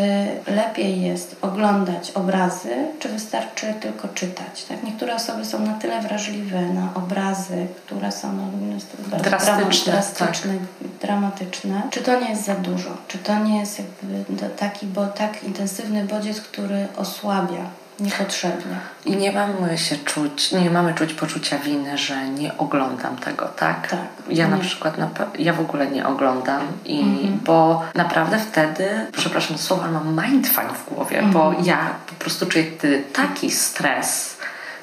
[0.47, 1.76] lepiej jest oglądać
[2.15, 4.65] obrazy, czy wystarczy tylko czytać.
[4.65, 4.83] Tak?
[4.83, 10.91] Niektóre osoby są na tyle wrażliwe na obrazy, które są no, drastyczne, drastyczne tak.
[11.01, 11.83] dramatyczne.
[11.91, 12.91] Czy to nie jest za dużo?
[13.09, 17.71] Czy to nie jest jakby taki, bo tak intensywny bodziec, który osłabia
[18.01, 18.77] niepotrzebnie.
[19.05, 23.89] I nie mamy się czuć, nie mamy czuć poczucia winy, że nie oglądam tego, tak?
[23.89, 24.01] Tak.
[24.29, 27.41] Ja na przykład, na, ja w ogóle nie oglądam, i, mhm.
[27.45, 31.33] bo naprawdę wtedy, przepraszam słowa, mam mindfuck w głowie, mhm.
[31.33, 34.36] bo ja po prostu czuję wtedy taki stres,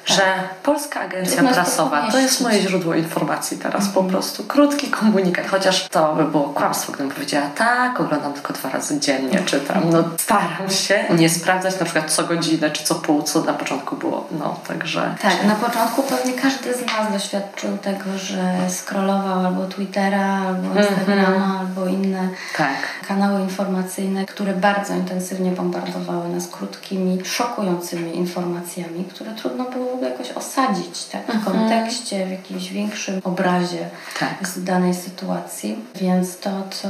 [0.04, 0.22] że
[0.62, 4.08] Polska Agencja Prasowa to jest moje źródło informacji teraz, po mhm.
[4.08, 9.00] prostu krótki komunikat, chociaż to by było kłamstwo, gdybym powiedziała tak, oglądam tylko dwa razy
[9.00, 13.40] dziennie, czytam, no staram się nie sprawdzać na przykład co godzinę, czy co pół, co
[13.42, 15.14] na początku było, no także...
[15.22, 20.86] Tak, na początku pewnie każdy z nas doświadczył tego, że scrollował albo Twittera, albo mhm.
[20.86, 22.76] Instagrama, albo inne tak.
[23.08, 30.32] kanały informacyjne, które bardzo intensywnie bombardowały nas krótkimi, szokującymi informacjami, które trudno było mogły jakoś
[30.32, 31.44] osadzić tak, w mhm.
[31.44, 33.88] kontekście, w jakimś większym obrazie
[34.20, 34.48] tak.
[34.48, 35.78] z danej sytuacji.
[35.94, 36.88] Więc to, co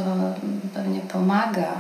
[0.75, 1.73] pewnie pomaga,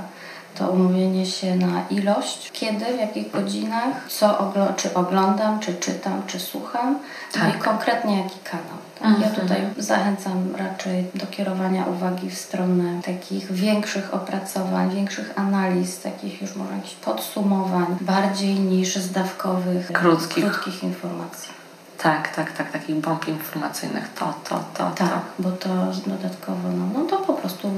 [0.54, 6.22] to umówienie się na ilość, kiedy, w jakich godzinach, co oglo czy oglądam, czy czytam,
[6.26, 6.98] czy słucham
[7.32, 7.42] tak.
[7.42, 7.64] no i tak.
[7.64, 8.83] konkretnie jaki kanał.
[9.00, 9.20] Tak?
[9.20, 16.42] Ja tutaj zachęcam raczej do kierowania uwagi w stronę takich większych opracowań, większych analiz, takich
[16.42, 21.64] już może jakichś podsumowań, bardziej niż zdawkowych, krótkich, krótkich informacji.
[22.04, 24.08] Tak, tak, tak, takich bomb informacyjnych.
[24.18, 24.90] To, to, to.
[24.90, 25.20] Tak, to.
[25.38, 25.68] bo to
[26.06, 27.70] dodatkowo, no, no to po prostu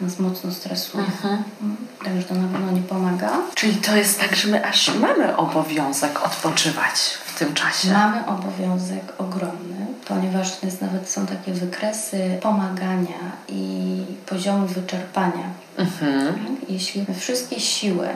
[0.00, 1.04] nas mocno stresuje.
[1.04, 1.44] Mhm.
[1.62, 1.76] mhm.
[2.04, 3.30] Także to na pewno nie pomaga.
[3.54, 7.92] Czyli to jest tak, że my aż mamy obowiązek odpoczywać w tym czasie.
[7.92, 13.96] Mamy obowiązek ogromny, ponieważ jest, nawet są takie wykresy pomagania i
[14.26, 15.50] poziomu wyczerpania.
[15.76, 16.34] Mhm.
[16.68, 18.08] Jeśli my wszystkie siły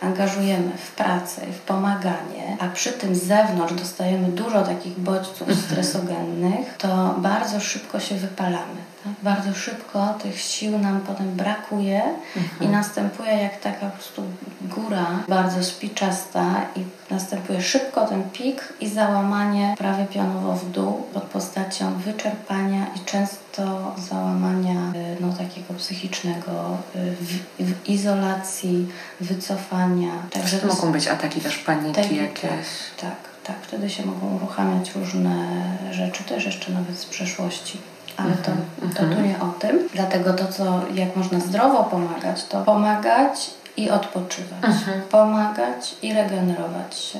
[0.00, 5.48] angażujemy w pracę i w pomaganie, a przy tym z zewnątrz dostajemy dużo takich bodźców
[5.48, 5.58] mhm.
[5.58, 8.86] stresogennych, to bardzo szybko się wypalamy.
[9.04, 9.12] Tak?
[9.22, 12.02] Bardzo szybko tych sił nam potem brakuje
[12.36, 12.60] mhm.
[12.60, 14.22] i następuje jak taka po prostu
[14.60, 16.44] góra bardzo spiczasta
[16.76, 23.04] i następuje szybko ten pik i załamanie prawie pionowo w dół pod postacią wyczerpania i
[23.04, 28.88] często załamania y, no, takiego psychicznego y, w, w izolacji,
[29.20, 29.85] wycofania.
[30.30, 32.66] Także to mogą być ataki też paniki jakieś.
[32.96, 33.56] Tak, tak, tak.
[33.62, 35.46] Wtedy się mogą uruchamiać różne
[35.92, 37.78] rzeczy, też jeszcze nawet z przeszłości
[38.16, 39.28] ale to, mhm, to tu mhm.
[39.28, 39.88] nie o tym.
[39.94, 44.64] Dlatego to, co, jak można zdrowo pomagać, to pomagać i odpoczywać.
[44.64, 45.02] Mhm.
[45.02, 47.18] Pomagać i regenerować się.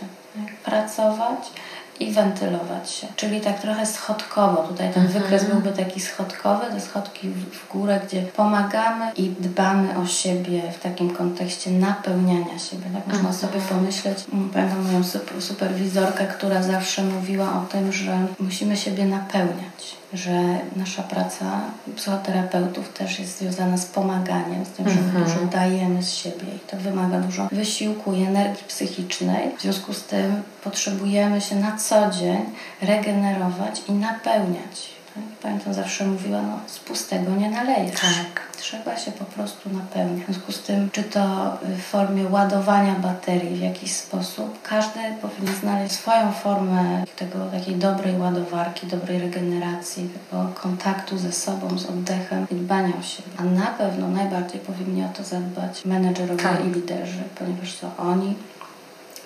[0.64, 1.50] Pracować
[2.00, 3.06] i wentylować się.
[3.16, 4.62] Czyli tak trochę schodkowo.
[4.62, 5.22] Tutaj ten mhm.
[5.22, 10.82] wykres byłby taki schodkowy, te schodki w górę, gdzie pomagamy i dbamy o siebie w
[10.82, 12.84] takim kontekście napełniania siebie.
[12.94, 13.34] Tak można mhm.
[13.34, 14.18] sobie pomyśleć.
[14.32, 15.04] Mm, pamiętam moją
[15.40, 21.60] superwizorkę, która zawsze mówiła o tym, że musimy siebie napełniać że nasza praca
[21.96, 25.24] psychoterapeutów też jest związana z pomaganiem, z tym, że my mhm.
[25.24, 29.56] dużo dajemy z siebie i to wymaga dużo wysiłku i energii psychicznej.
[29.58, 32.44] W związku z tym potrzebujemy się na co dzień
[32.82, 34.95] regenerować i napełniać
[35.42, 38.00] Pamiętam, zawsze mówiła, no z pustego nie nalejesz.
[38.00, 38.46] Tak.
[38.56, 40.22] Trzeba się po prostu napełniać.
[40.22, 45.54] W związku z tym, czy to w formie ładowania baterii w jakiś sposób, każdy powinien
[45.54, 52.46] znaleźć swoją formę tego takiej dobrej ładowarki, dobrej regeneracji, tego kontaktu ze sobą, z oddechem
[52.50, 53.28] i dbania o siebie.
[53.36, 56.64] A na pewno najbardziej powinni o to zadbać menedżerowie tak.
[56.64, 58.34] i liderzy, ponieważ to oni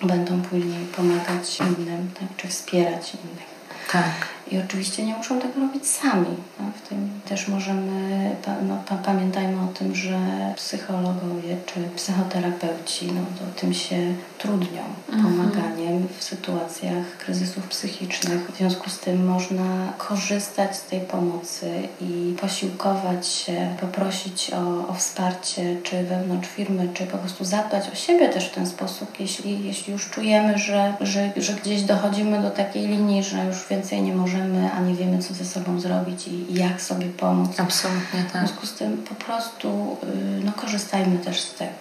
[0.03, 3.51] będą później pomagać innym, tak, czy wspierać innych.
[3.91, 4.30] Tak.
[4.51, 6.35] I oczywiście nie muszą tego robić sami.
[6.59, 8.31] No, w tym też możemy,
[8.67, 10.19] no, pamiętajmy o tym, że
[10.55, 15.23] psychologowie czy psychoterapeuci no, to tym się trudnią mhm.
[15.23, 18.51] pomaganiem w sytuacjach kryzysów psychicznych.
[18.51, 21.71] W związku z tym można korzystać z tej pomocy
[22.01, 27.95] i posiłkować się, poprosić o, o wsparcie czy wewnątrz firmy, czy po prostu zadbać o
[27.95, 32.49] siebie też w ten sposób, jeśli, jeśli już czujemy, że, że, że gdzieś dochodzimy do
[32.49, 34.40] takiej linii, że już więcej nie możemy,
[34.73, 37.59] a nie wiemy, co ze sobą zrobić i jak sobie pomóc.
[37.59, 38.43] Absolutnie tak.
[38.43, 41.73] W związku z tym po prostu y, no, korzystajmy też z tego.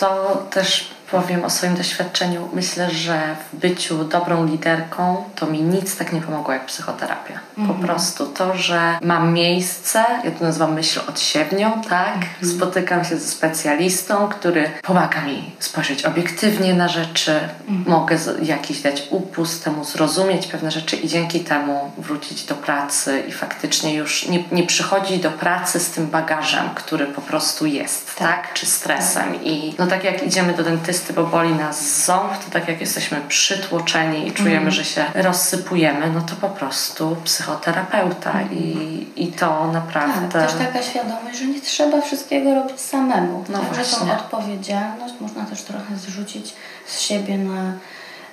[0.00, 2.48] To też powiem o swoim doświadczeniu.
[2.52, 7.40] Myślę, że w byciu dobrą liderką to mi nic tak nie pomogło jak psychoterapia.
[7.54, 7.80] Po mhm.
[7.80, 12.16] prostu to, że mam miejsce, ja to nazywam myśl odsiewnią, tak?
[12.16, 12.56] Mhm.
[12.56, 17.84] Spotykam się ze specjalistą, który pomaga mi spojrzeć obiektywnie na rzeczy, mhm.
[17.86, 23.32] mogę jakiś dać upust temu, zrozumieć pewne rzeczy i dzięki temu wrócić do pracy i
[23.32, 28.44] faktycznie już nie, nie przychodzi do pracy z tym bagażem, który po prostu jest, tak?
[28.44, 28.54] tak?
[28.54, 29.32] Czy stresem.
[29.32, 29.42] Tak.
[29.42, 33.20] I no tak jak idziemy do dentysty, bo boli nas ząb, to tak jak jesteśmy
[33.28, 34.70] przytłoczeni i czujemy, mm.
[34.70, 38.52] że się rozsypujemy, no to po prostu psychoterapeuta mm.
[38.52, 40.28] i, i to naprawdę...
[40.40, 43.44] Tak, też taka świadomość, że nie trzeba wszystkiego robić samemu.
[43.48, 46.54] No tak, że tą odpowiedzialność można też trochę zrzucić
[46.86, 47.72] z siebie na,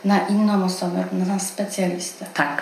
[0.06, 2.26] na inną osobę, na specjalistę.
[2.34, 2.62] Tak.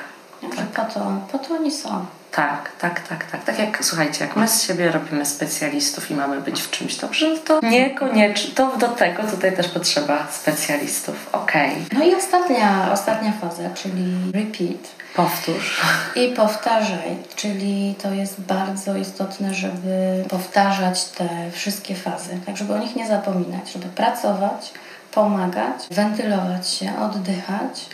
[0.55, 0.65] Tak.
[0.65, 2.05] Po, to, po to oni są.
[2.31, 3.43] Tak, tak, tak, tak.
[3.43, 7.37] Tak jak, słuchajcie, jak my z siebie robimy specjalistów i mamy być w czymś dobrze,
[7.37, 11.29] to niekoniecznie, to do tego tutaj też potrzeba specjalistów.
[11.31, 11.71] Okej.
[11.71, 11.99] Okay.
[11.99, 14.99] No i ostatnia, ostatnia faza, czyli repeat.
[15.15, 15.81] Powtórz.
[16.15, 22.77] I powtarzaj, czyli to jest bardzo istotne, żeby powtarzać te wszystkie fazy, tak żeby o
[22.77, 24.73] nich nie zapominać, żeby pracować,
[25.11, 27.85] pomagać, wentylować się, oddychać,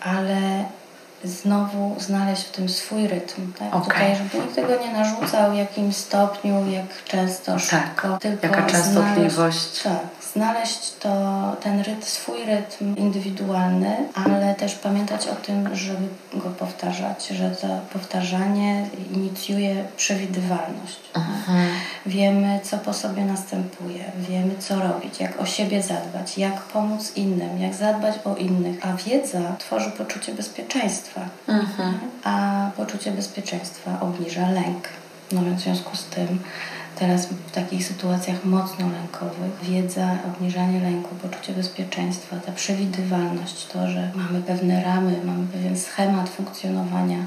[0.00, 0.64] ale
[1.24, 3.52] znowu znaleźć w tym swój rytm.
[3.52, 3.74] Tak?
[3.74, 3.84] Okay.
[3.84, 7.60] Tutaj, żeby nikt tego nie narzucał w jakim stopniu, jak często, tak.
[7.60, 8.18] szybko.
[8.18, 9.82] Tylko Jaka częstotliwość.
[9.82, 11.10] Znaleźć, tak, znaleźć to,
[11.62, 17.66] ten rytm, swój rytm indywidualny, ale też pamiętać o tym, żeby go powtarzać, że to
[17.92, 21.00] powtarzanie inicjuje przewidywalność.
[21.14, 21.68] Mhm.
[22.06, 27.60] Wiemy, co po sobie następuje, wiemy, co robić, jak o siebie zadbać, jak pomóc innym,
[27.60, 31.94] jak zadbać o innych, a wiedza tworzy poczucie bezpieczeństwa, mhm.
[32.24, 34.88] a poczucie bezpieczeństwa obniża lęk.
[35.32, 36.40] No więc w związku z tym
[36.98, 44.10] teraz w takich sytuacjach mocno lękowych wiedza, obniżanie lęku, poczucie bezpieczeństwa, ta przewidywalność, to, że
[44.14, 47.18] mamy pewne ramy, mamy pewien schemat funkcjonowania,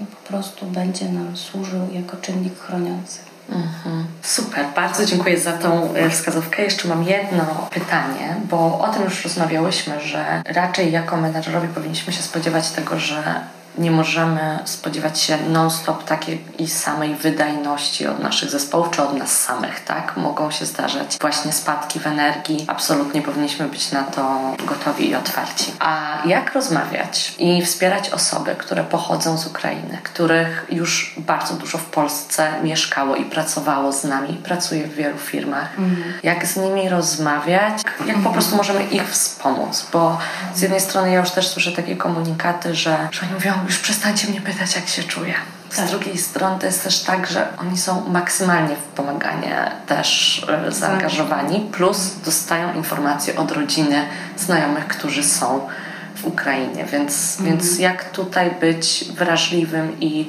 [0.00, 3.18] no po prostu będzie nam służył jako czynnik chroniący.
[3.50, 4.06] Mhm.
[4.22, 6.62] Super, bardzo dziękuję za tą e, wskazówkę.
[6.62, 12.22] Jeszcze mam jedno pytanie, bo o tym już rozmawiałyśmy, że raczej jako menedżerowie powinniśmy się
[12.22, 13.40] spodziewać tego, że
[13.78, 19.80] nie możemy spodziewać się non-stop takiej samej wydajności od naszych zespołów czy od nas samych,
[19.80, 20.16] tak?
[20.16, 22.64] Mogą się zdarzać właśnie spadki w energii.
[22.68, 25.72] Absolutnie powinniśmy być na to gotowi i otwarci.
[25.78, 31.84] A jak rozmawiać i wspierać osoby, które pochodzą z Ukrainy, których już bardzo dużo w
[31.84, 35.78] Polsce mieszkało i pracowało z nami, pracuje w wielu firmach?
[35.78, 36.12] Mhm.
[36.22, 37.82] Jak z nimi rozmawiać?
[38.06, 39.86] Jak po prostu możemy ich wspomóc?
[39.92, 40.18] Bo
[40.54, 44.28] z jednej strony ja już też słyszę takie komunikaty, że, że oni mówią, już przestańcie
[44.28, 45.34] mnie pytać, jak się czuję.
[45.70, 45.88] Z tak.
[45.88, 51.60] drugiej strony to jest też tak, że oni są maksymalnie w pomaganie też e, zaangażowani,
[51.60, 54.04] plus dostają informacje od rodziny,
[54.36, 55.68] znajomych, którzy są
[56.16, 56.84] w Ukrainie.
[56.84, 57.58] Więc, mhm.
[57.58, 60.28] więc jak tutaj być wrażliwym i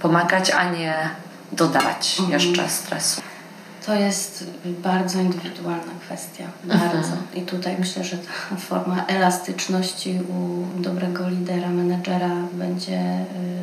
[0.00, 0.94] pomagać, a nie
[1.52, 2.32] dodawać mhm.
[2.32, 3.22] jeszcze stresu.
[3.86, 6.44] To jest bardzo indywidualna kwestia.
[6.64, 6.96] Bardzo.
[6.96, 7.18] Mhm.
[7.34, 13.59] I tutaj myślę, że ta forma elastyczności u dobrego lidera, menedżera będzie y,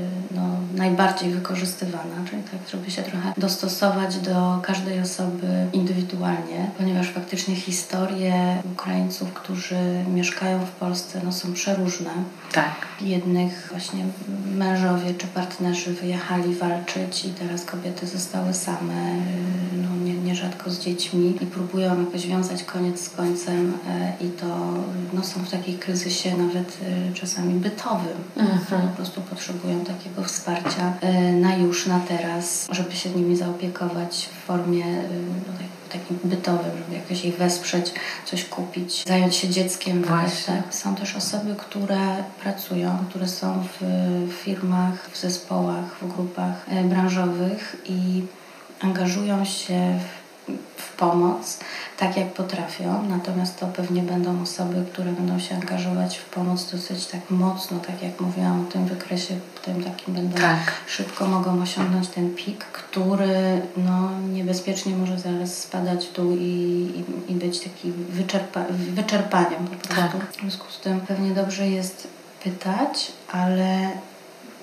[0.77, 8.61] najbardziej wykorzystywana, czyli tak, żeby się trochę dostosować do każdej osoby indywidualnie, ponieważ faktycznie historie
[8.73, 9.79] Ukraińców, którzy
[10.13, 12.09] mieszkają w Polsce, no, są przeróżne.
[12.51, 12.75] Tak.
[13.01, 14.05] Jednych właśnie
[14.55, 19.15] mężowie czy partnerzy wyjechali walczyć i teraz kobiety zostały same,
[19.73, 24.45] no, nie, nierzadko z dziećmi i próbują jakoś wiązać koniec z końcem e, i to
[25.13, 28.17] no, są w takiej kryzysie nawet e, czasami bytowym.
[28.37, 28.87] Mhm.
[28.87, 30.66] Po prostu potrzebują takiego wsparcia
[31.01, 36.71] e, na już, na teraz, żeby się nimi zaopiekować w formie no, tak, takim bytowym,
[36.77, 37.93] żeby jakoś ich wesprzeć,
[38.25, 40.03] coś kupić, zająć się dzieckiem.
[40.03, 40.55] Właśnie.
[40.63, 40.75] Tak.
[40.75, 43.83] Są też osoby, które pracują, które są w
[44.43, 48.23] firmach, w zespołach, w grupach branżowych i
[48.81, 50.26] angażują się w
[50.97, 51.59] pomoc
[51.97, 57.05] tak, jak potrafią, natomiast to pewnie będą osoby, które będą się angażować w pomoc dosyć
[57.05, 59.35] tak mocno, tak jak mówiłam o tym wykresie,
[59.65, 60.71] tym takim będą Tak.
[60.87, 66.43] szybko mogą osiągnąć ten pik, który no, niebezpiecznie może zaraz spadać w dół i,
[67.27, 70.17] i, i być taki wyczerpa, wyczerpaniem po prostu.
[70.17, 70.31] Tak.
[70.31, 72.07] W związku z tym pewnie dobrze jest
[72.43, 73.89] pytać, ale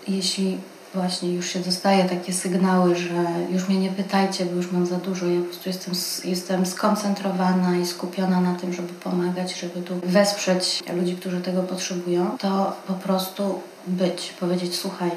[0.08, 0.58] jeśli
[0.94, 4.96] właśnie już się dostaje takie sygnały, że już mnie nie pytajcie, bo już mam za
[4.96, 5.94] dużo, ja po prostu jestem,
[6.30, 12.38] jestem skoncentrowana i skupiona na tym, żeby pomagać, żeby tu wesprzeć ludzi, którzy tego potrzebują,
[12.38, 15.10] to po prostu być, powiedzieć słuchaj,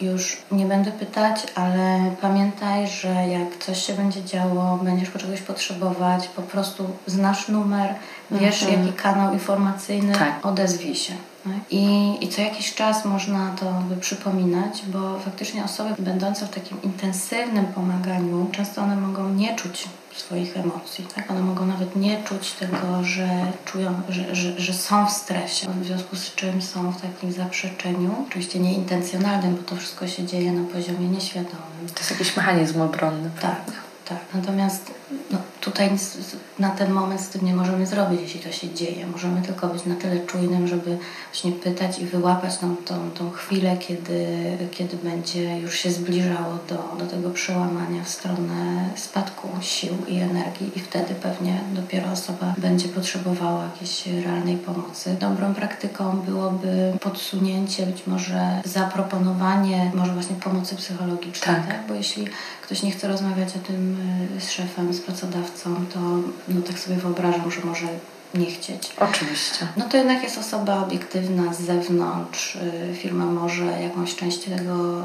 [0.00, 5.40] już nie będę pytać, ale pamiętaj, że jak coś się będzie działo, będziesz po czegoś
[5.40, 7.94] potrzebować, po prostu znasz numer,
[8.30, 8.80] wiesz Mhm.
[8.86, 10.46] jaki kanał informacyjny, Tak.
[10.46, 11.12] odezwij się.
[11.70, 17.66] I, I co jakiś czas można to przypominać, bo faktycznie osoby będące w takim intensywnym
[17.66, 21.06] pomaganiu, często one mogą nie czuć swoich emocji.
[21.14, 21.30] Tak?
[21.30, 23.28] One mogą nawet nie czuć tego, że
[23.64, 28.14] czują, że, że, że są w stresie, w związku z czym są w takim zaprzeczeniu,
[28.28, 31.88] oczywiście nieintencjonalnym, bo to wszystko się dzieje na poziomie nieświadomym.
[31.94, 33.30] To jest jakiś mechanizm obronny.
[33.40, 33.64] Tak,
[34.08, 34.18] tak.
[34.34, 34.94] Natomiast
[35.30, 36.16] no, tutaj nic
[36.58, 39.06] na ten moment z tym nie możemy zrobić, jeśli to się dzieje.
[39.06, 40.98] Możemy tylko być na tyle czujnym, żeby
[41.32, 44.26] właśnie pytać i wyłapać tą, tą, tą chwilę, kiedy,
[44.70, 50.70] kiedy będzie już się zbliżało do, do tego przełamania w stronę spadku sił i energii
[50.76, 55.16] i wtedy pewnie dopiero osoba będzie potrzebowała jakiejś realnej pomocy.
[55.20, 61.66] Dobrą praktyką byłoby podsunięcie, być może zaproponowanie może właśnie pomocy psychologicznej, Tak.
[61.66, 61.86] tak?
[61.88, 62.26] Bo jeśli
[62.62, 63.96] ktoś nie chce rozmawiać o tym
[64.36, 65.51] y, z szefem, z pracodawcą,
[65.94, 65.98] to
[66.48, 67.86] no, tak sobie wyobrażam, że może
[68.34, 68.90] nie chcieć.
[69.00, 69.66] Oczywiście.
[69.76, 72.56] No to jednak jest osoba obiektywna z zewnątrz.
[72.56, 74.98] y, Firma może jakąś część tego,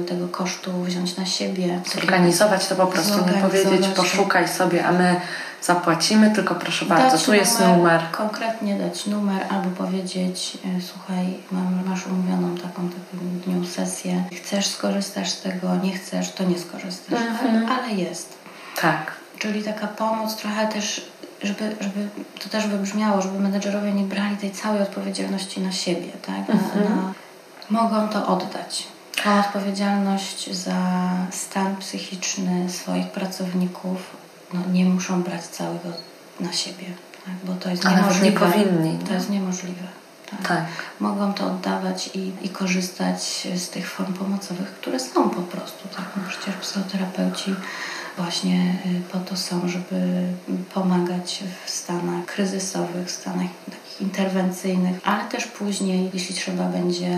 [0.00, 1.80] y, tego kosztu wziąć na siebie.
[1.94, 5.20] Zorganizować to po prostu, nie powiedzieć poszukaj sobie, a my
[5.62, 8.00] zapłacimy, tylko proszę bardzo, tu jest numer.
[8.12, 14.66] Konkretnie dać numer albo powiedzieć, e, słuchaj, mam, masz umówioną taką taką dniu sesję, chcesz
[14.66, 17.66] skorzystać z tego, nie chcesz, to nie skorzystasz, Mhm.
[17.68, 17.78] tak?
[17.78, 18.34] ale jest.
[18.80, 19.12] Tak.
[19.38, 21.06] Czyli taka pomoc trochę też,
[21.42, 22.08] żeby, żeby
[22.42, 26.48] to też wybrzmiało, żeby menedżerowie nie brali tej całej odpowiedzialności na siebie, tak?
[26.48, 26.84] Na, Mhm.
[26.96, 27.12] na,
[27.70, 28.86] mogą to oddać.
[29.24, 30.76] Tą odpowiedzialność za
[31.30, 33.98] stan psychiczny swoich pracowników
[34.52, 35.88] no, nie muszą brać całego
[36.40, 36.86] na siebie,
[37.26, 37.34] tak?
[37.44, 38.52] bo to jest Ale nawet nie niemożliwe.
[38.52, 38.98] powinni.
[38.98, 39.82] To jest niemożliwe.
[40.30, 40.48] Tak.
[40.48, 40.64] Tak.
[41.00, 45.88] Mogą to oddawać i, i korzystać z tych form pomocowych, które są po prostu.
[45.96, 46.04] Tak?
[46.16, 47.54] No przecież psychoterapeuci
[48.16, 50.22] właśnie y, po to są, żeby
[50.74, 57.16] pomagać w stanach kryzysowych, stanach takich interwencyjnych, ale też później, jeśli trzeba będzie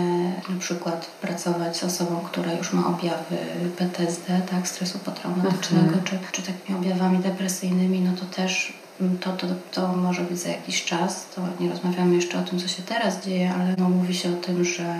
[0.49, 3.37] na przykład pracować z osobą, która już ma objawy
[3.77, 6.03] PTSD, tak, stresu potraumatycznego, Mhm.
[6.03, 10.49] czy, czy takimi objawami depresyjnymi, no to też mm, to, to, to może być za
[10.49, 11.25] jakiś czas.
[11.35, 14.35] To nie rozmawiamy jeszcze o tym, co się teraz dzieje, ale no, mówi się o
[14.41, 14.95] tym, że,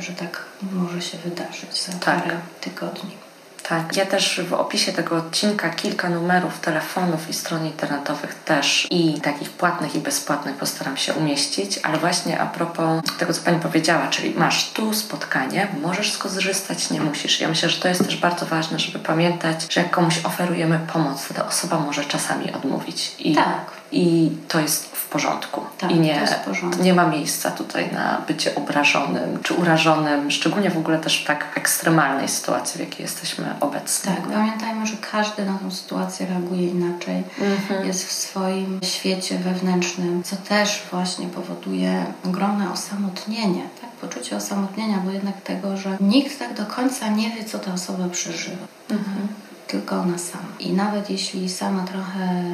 [0.00, 2.22] że tak może się wydarzyć za Tak.
[2.22, 3.10] parę tygodni.
[3.70, 3.96] Tak.
[3.96, 9.50] Ja też w opisie tego odcinka kilka numerów telefonów i stron internetowych też i takich
[9.50, 14.34] płatnych i bezpłatnych postaram się umieścić, ale właśnie a propos tego, co Pani powiedziała, czyli
[14.34, 17.40] masz tu spotkanie, możesz skorzystać, nie musisz.
[17.40, 21.28] Ja myślę, że to jest też bardzo ważne, żeby pamiętać, że jak komuś oferujemy pomoc,
[21.28, 23.70] to ta osoba może czasami odmówić i, Tak.
[23.92, 25.60] i to jest porządku.
[25.78, 26.28] Tak, I nie,
[26.82, 31.44] nie ma miejsca tutaj na bycie obrażonym czy urażonym, szczególnie w ogóle też w tak
[31.56, 34.14] ekstremalnej sytuacji, w jakiej jesteśmy obecni.
[34.14, 37.22] Tak, pamiętajmy, że każdy na tą sytuację reaguje inaczej.
[37.40, 37.86] Mhm.
[37.86, 43.90] Jest w swoim świecie wewnętrznym, co też właśnie powoduje ogromne osamotnienie, tak?
[43.90, 48.08] poczucie osamotnienia, bo jednak tego, że nikt tak do końca nie wie, co ta osoba
[48.08, 48.66] przeżywa.
[48.90, 49.28] Mhm.
[49.70, 50.48] Tylko ona sama.
[50.60, 52.44] I nawet jeśli sama trochę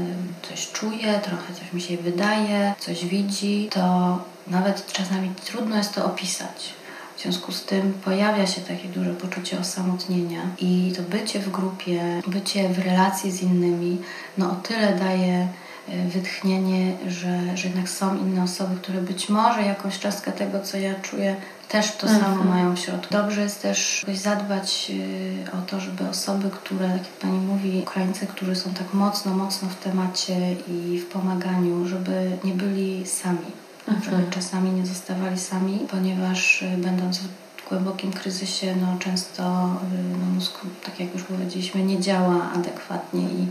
[0.49, 6.05] coś czuje, trochę coś mi się wydaje, coś widzi, to nawet czasami trudno jest to
[6.05, 6.75] opisać.
[7.17, 12.23] W związku z tym pojawia się takie duże poczucie osamotnienia i to bycie w grupie,
[12.27, 13.99] bycie w relacji z innymi,
[14.39, 15.49] no o tyle daje
[15.89, 20.77] e, wytchnienie, że, że jednak są inne osoby, które być może jakąś cząstkę tego, co
[20.77, 21.37] ja czuję,
[21.69, 22.49] też to samo Mhm.
[22.49, 23.15] mają w środku.
[23.15, 28.27] Dobrze jest też zadbać y, o to, żeby osoby, które, tak jak Pani mówi, Ukraińcy,
[28.27, 33.47] którzy są tak mocno, mocno w temacie i w pomaganiu, żeby nie byli sami.
[33.89, 34.31] Żeby Mhm.
[34.31, 40.61] czasami nie zostawali sami, ponieważ y, będąc w głębokim kryzysie, no często y, no, mózg,
[40.85, 43.47] tak jak już powiedzieliśmy, nie działa adekwatnie i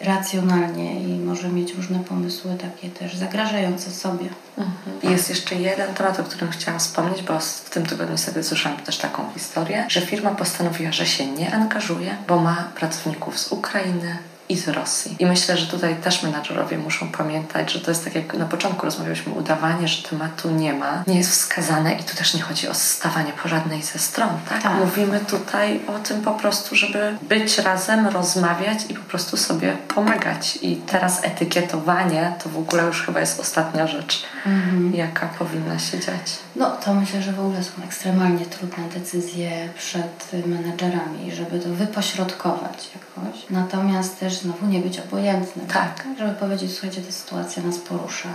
[0.00, 4.28] racjonalnie i może mieć różne pomysły takie też zagrażające sobie.
[4.58, 5.12] Mhm.
[5.12, 8.98] Jest jeszcze jeden temat, o którym chciałam wspomnieć, bo w tym tygodniu sobie słyszałam też
[8.98, 14.18] taką historię, że firma postanowiła, że się nie angażuje, bo ma pracowników z Ukrainy,
[14.48, 15.16] i z Rosji.
[15.18, 18.86] I myślę, że tutaj też menadżerowie muszą pamiętać, że to jest tak jak na początku
[18.86, 22.74] rozmawialiśmy, udawanie, że tematu nie ma, nie jest wskazane i tu też nie chodzi o
[22.74, 24.62] stawanie po żadnej ze stron, tak?
[24.62, 24.78] tak?
[24.78, 30.58] Mówimy tutaj o tym po prostu, żeby być razem, rozmawiać i po prostu sobie pomagać.
[30.62, 34.94] I teraz etykietowanie to w ogóle już chyba jest ostatnia rzecz, mhm.
[34.94, 36.38] jaka powinna się dziać.
[36.56, 42.90] No to myślę, że w ogóle są ekstremalnie trudne decyzje przed menedżerami, żeby to wypośrodkować
[42.94, 43.40] jakoś.
[43.50, 45.66] Natomiast też znowu nie być obojętnym.
[45.66, 46.04] Tak.
[46.18, 48.28] Żeby powiedzieć, słuchajcie, ta sytuacja nas porusza.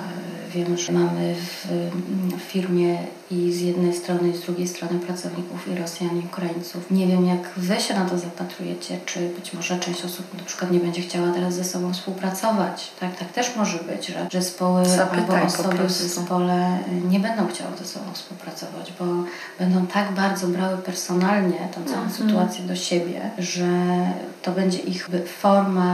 [0.53, 1.67] Wiem, że mamy w,
[2.37, 2.97] w firmie
[3.31, 6.91] i z jednej strony i z drugiej strony pracowników i Rosjan i Ukraińców.
[6.91, 10.71] Nie wiem, jak Wy się na to zapatrujecie, czy być może część osób na przykład
[10.71, 12.91] nie będzie chciała teraz ze sobą współpracować.
[12.99, 16.77] Tak, tak też może być, że zespoły Zapytaj albo osoby w zespole
[17.09, 19.05] nie będą chciały ze sobą współpracować, bo
[19.59, 22.11] będą tak bardzo brały personalnie tę całą mhm.
[22.11, 23.67] sytuację do siebie, że
[24.41, 25.09] to będzie ich
[25.41, 25.90] forma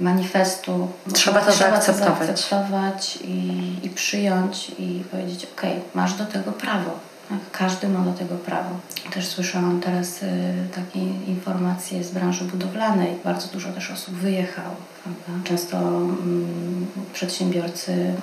[0.00, 0.88] manifestu.
[1.12, 2.18] Trzeba to trzeba zaakceptować.
[2.18, 5.62] To zaakceptować i, i przyjąć i powiedzieć, ok,
[5.94, 6.90] masz do tego prawo.
[7.28, 7.38] Tak?
[7.52, 8.70] Każdy ma do tego prawo.
[9.14, 10.26] Też słyszałam teraz y,
[10.74, 13.16] takie informacje z branży budowlanej.
[13.24, 14.76] Bardzo dużo też osób wyjechało.
[15.02, 15.48] Prawda?
[15.48, 18.14] Często mm, przedsiębiorcy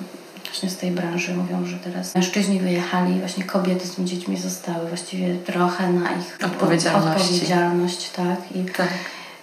[0.44, 4.88] właśnie z tej branży mówią, że teraz mężczyźni wyjechali, właśnie kobiety z tymi dziećmi zostały
[4.88, 8.56] właściwie trochę na ich odpowiedzialność tak?
[8.56, 8.88] I, tak.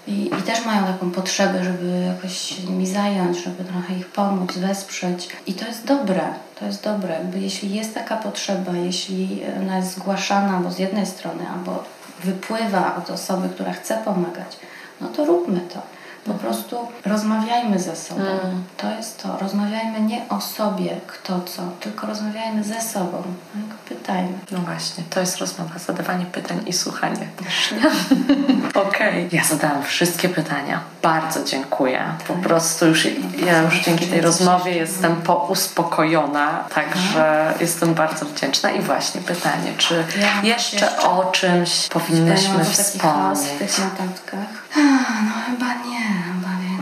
[0.07, 4.57] I, I też mają taką potrzebę, żeby jakoś się nimi zająć, żeby trochę ich pomóc,
[4.57, 5.29] wesprzeć.
[5.47, 6.21] I to jest dobre,
[6.59, 7.13] to jest dobre.
[7.13, 11.83] Jakby jeśli jest taka potrzeba, jeśli ona jest zgłaszana albo z jednej strony, albo
[12.23, 14.57] wypływa od osoby, która chce pomagać,
[15.01, 15.92] no to róbmy to.
[16.25, 18.21] Po prostu rozmawiajmy ze sobą.
[18.21, 18.63] Mm.
[18.77, 19.37] To jest to.
[19.37, 23.23] Rozmawiajmy nie o sobie, kto co, tylko rozmawiajmy ze sobą.
[23.53, 23.97] Tak?
[23.97, 24.33] Pytajmy.
[24.51, 27.73] No właśnie, to jest rozmowa, zadawanie pytań i słuchanie też.
[28.87, 29.25] Okej.
[29.25, 29.29] Okay.
[29.31, 30.79] Ja zadałam wszystkie pytania.
[31.01, 32.03] Bardzo dziękuję.
[32.27, 32.43] Po tak.
[32.43, 33.07] prostu już
[33.45, 38.71] ja już dzięki tej rozmowie jestem pouspokojona, także jestem bardzo wdzięczna.
[38.71, 40.03] I właśnie pytanie, czy
[40.43, 43.49] jeszcze o czymś powinnyśmy wspomnieć?
[43.55, 44.63] w tych notatkach?
[45.23, 45.93] No chyba nie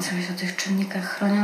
[0.02, 0.56] więcej o tych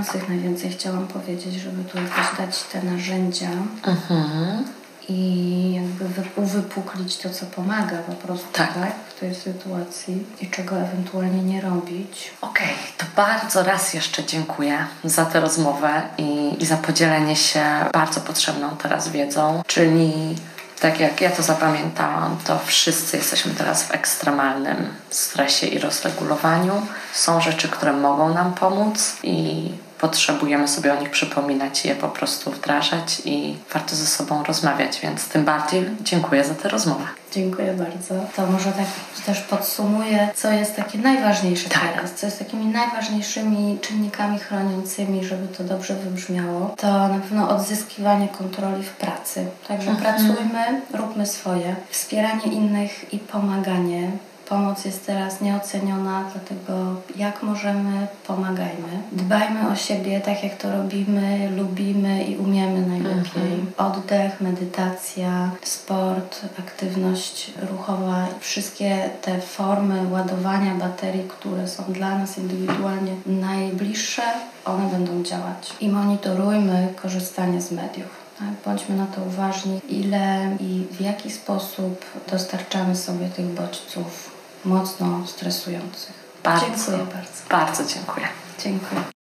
[0.07, 3.49] chroniących najwięcej chciałam powiedzieć, żeby tu jakoś dać te narzędzia
[3.83, 4.63] mhm.
[5.09, 8.73] i jakby uwypuklić to, co pomaga po prostu tak.
[8.73, 8.91] tak.
[9.15, 12.31] w tej sytuacji i czego ewentualnie nie robić.
[12.41, 17.63] Okej, okay, to bardzo raz jeszcze dziękuję za tę rozmowę i, i za podzielenie się
[17.93, 20.35] bardzo potrzebną teraz wiedzą, czyli
[20.79, 26.87] tak jak ja to zapamiętałam, to wszyscy jesteśmy teraz w ekstremalnym stresie i rozregulowaniu.
[27.13, 29.69] Są rzeczy, które mogą nam pomóc i
[29.99, 34.99] potrzebujemy sobie o nich przypominać i je po prostu wdrażać i warto ze sobą rozmawiać,
[34.99, 37.03] więc tym bardziej dziękuję za tę rozmowę.
[37.31, 38.25] Dziękuję bardzo.
[38.35, 38.85] To może tak
[39.25, 41.81] też podsumuję, co jest takie najważniejsze tak.
[41.93, 46.75] teraz, co jest takimi najważniejszymi czynnikami chroniącymi, żeby to dobrze wybrzmiało.
[46.77, 49.45] To na pewno odzyskiwanie kontroli w pracy.
[49.67, 50.13] Także mhm.
[50.13, 51.75] pracujmy, róbmy swoje.
[51.89, 54.11] Wspieranie innych i pomaganie
[54.49, 59.01] Pomoc jest teraz nieoceniona, dlatego jak możemy, pomagajmy.
[59.11, 63.53] Dbajmy o siebie tak, jak to robimy, lubimy i umiemy najlepiej.
[63.53, 63.67] Mhm.
[63.77, 73.11] Oddech, medytacja, sport, aktywność ruchowa, wszystkie te formy ładowania baterii, które są dla nas indywidualnie
[73.25, 74.23] najbliższe,
[74.65, 75.73] one będą działać.
[75.79, 78.27] I monitorujmy korzystanie z mediów.
[78.39, 85.27] Tak, bądźmy na to uważni, ile i w jaki sposób dostarczamy sobie tych bodźców mocno
[85.27, 86.13] stresujących.
[86.43, 87.49] Bardzo, dziękuję bardzo.
[87.49, 88.27] Bardzo dziękuję.
[88.59, 89.16] Dziękuję.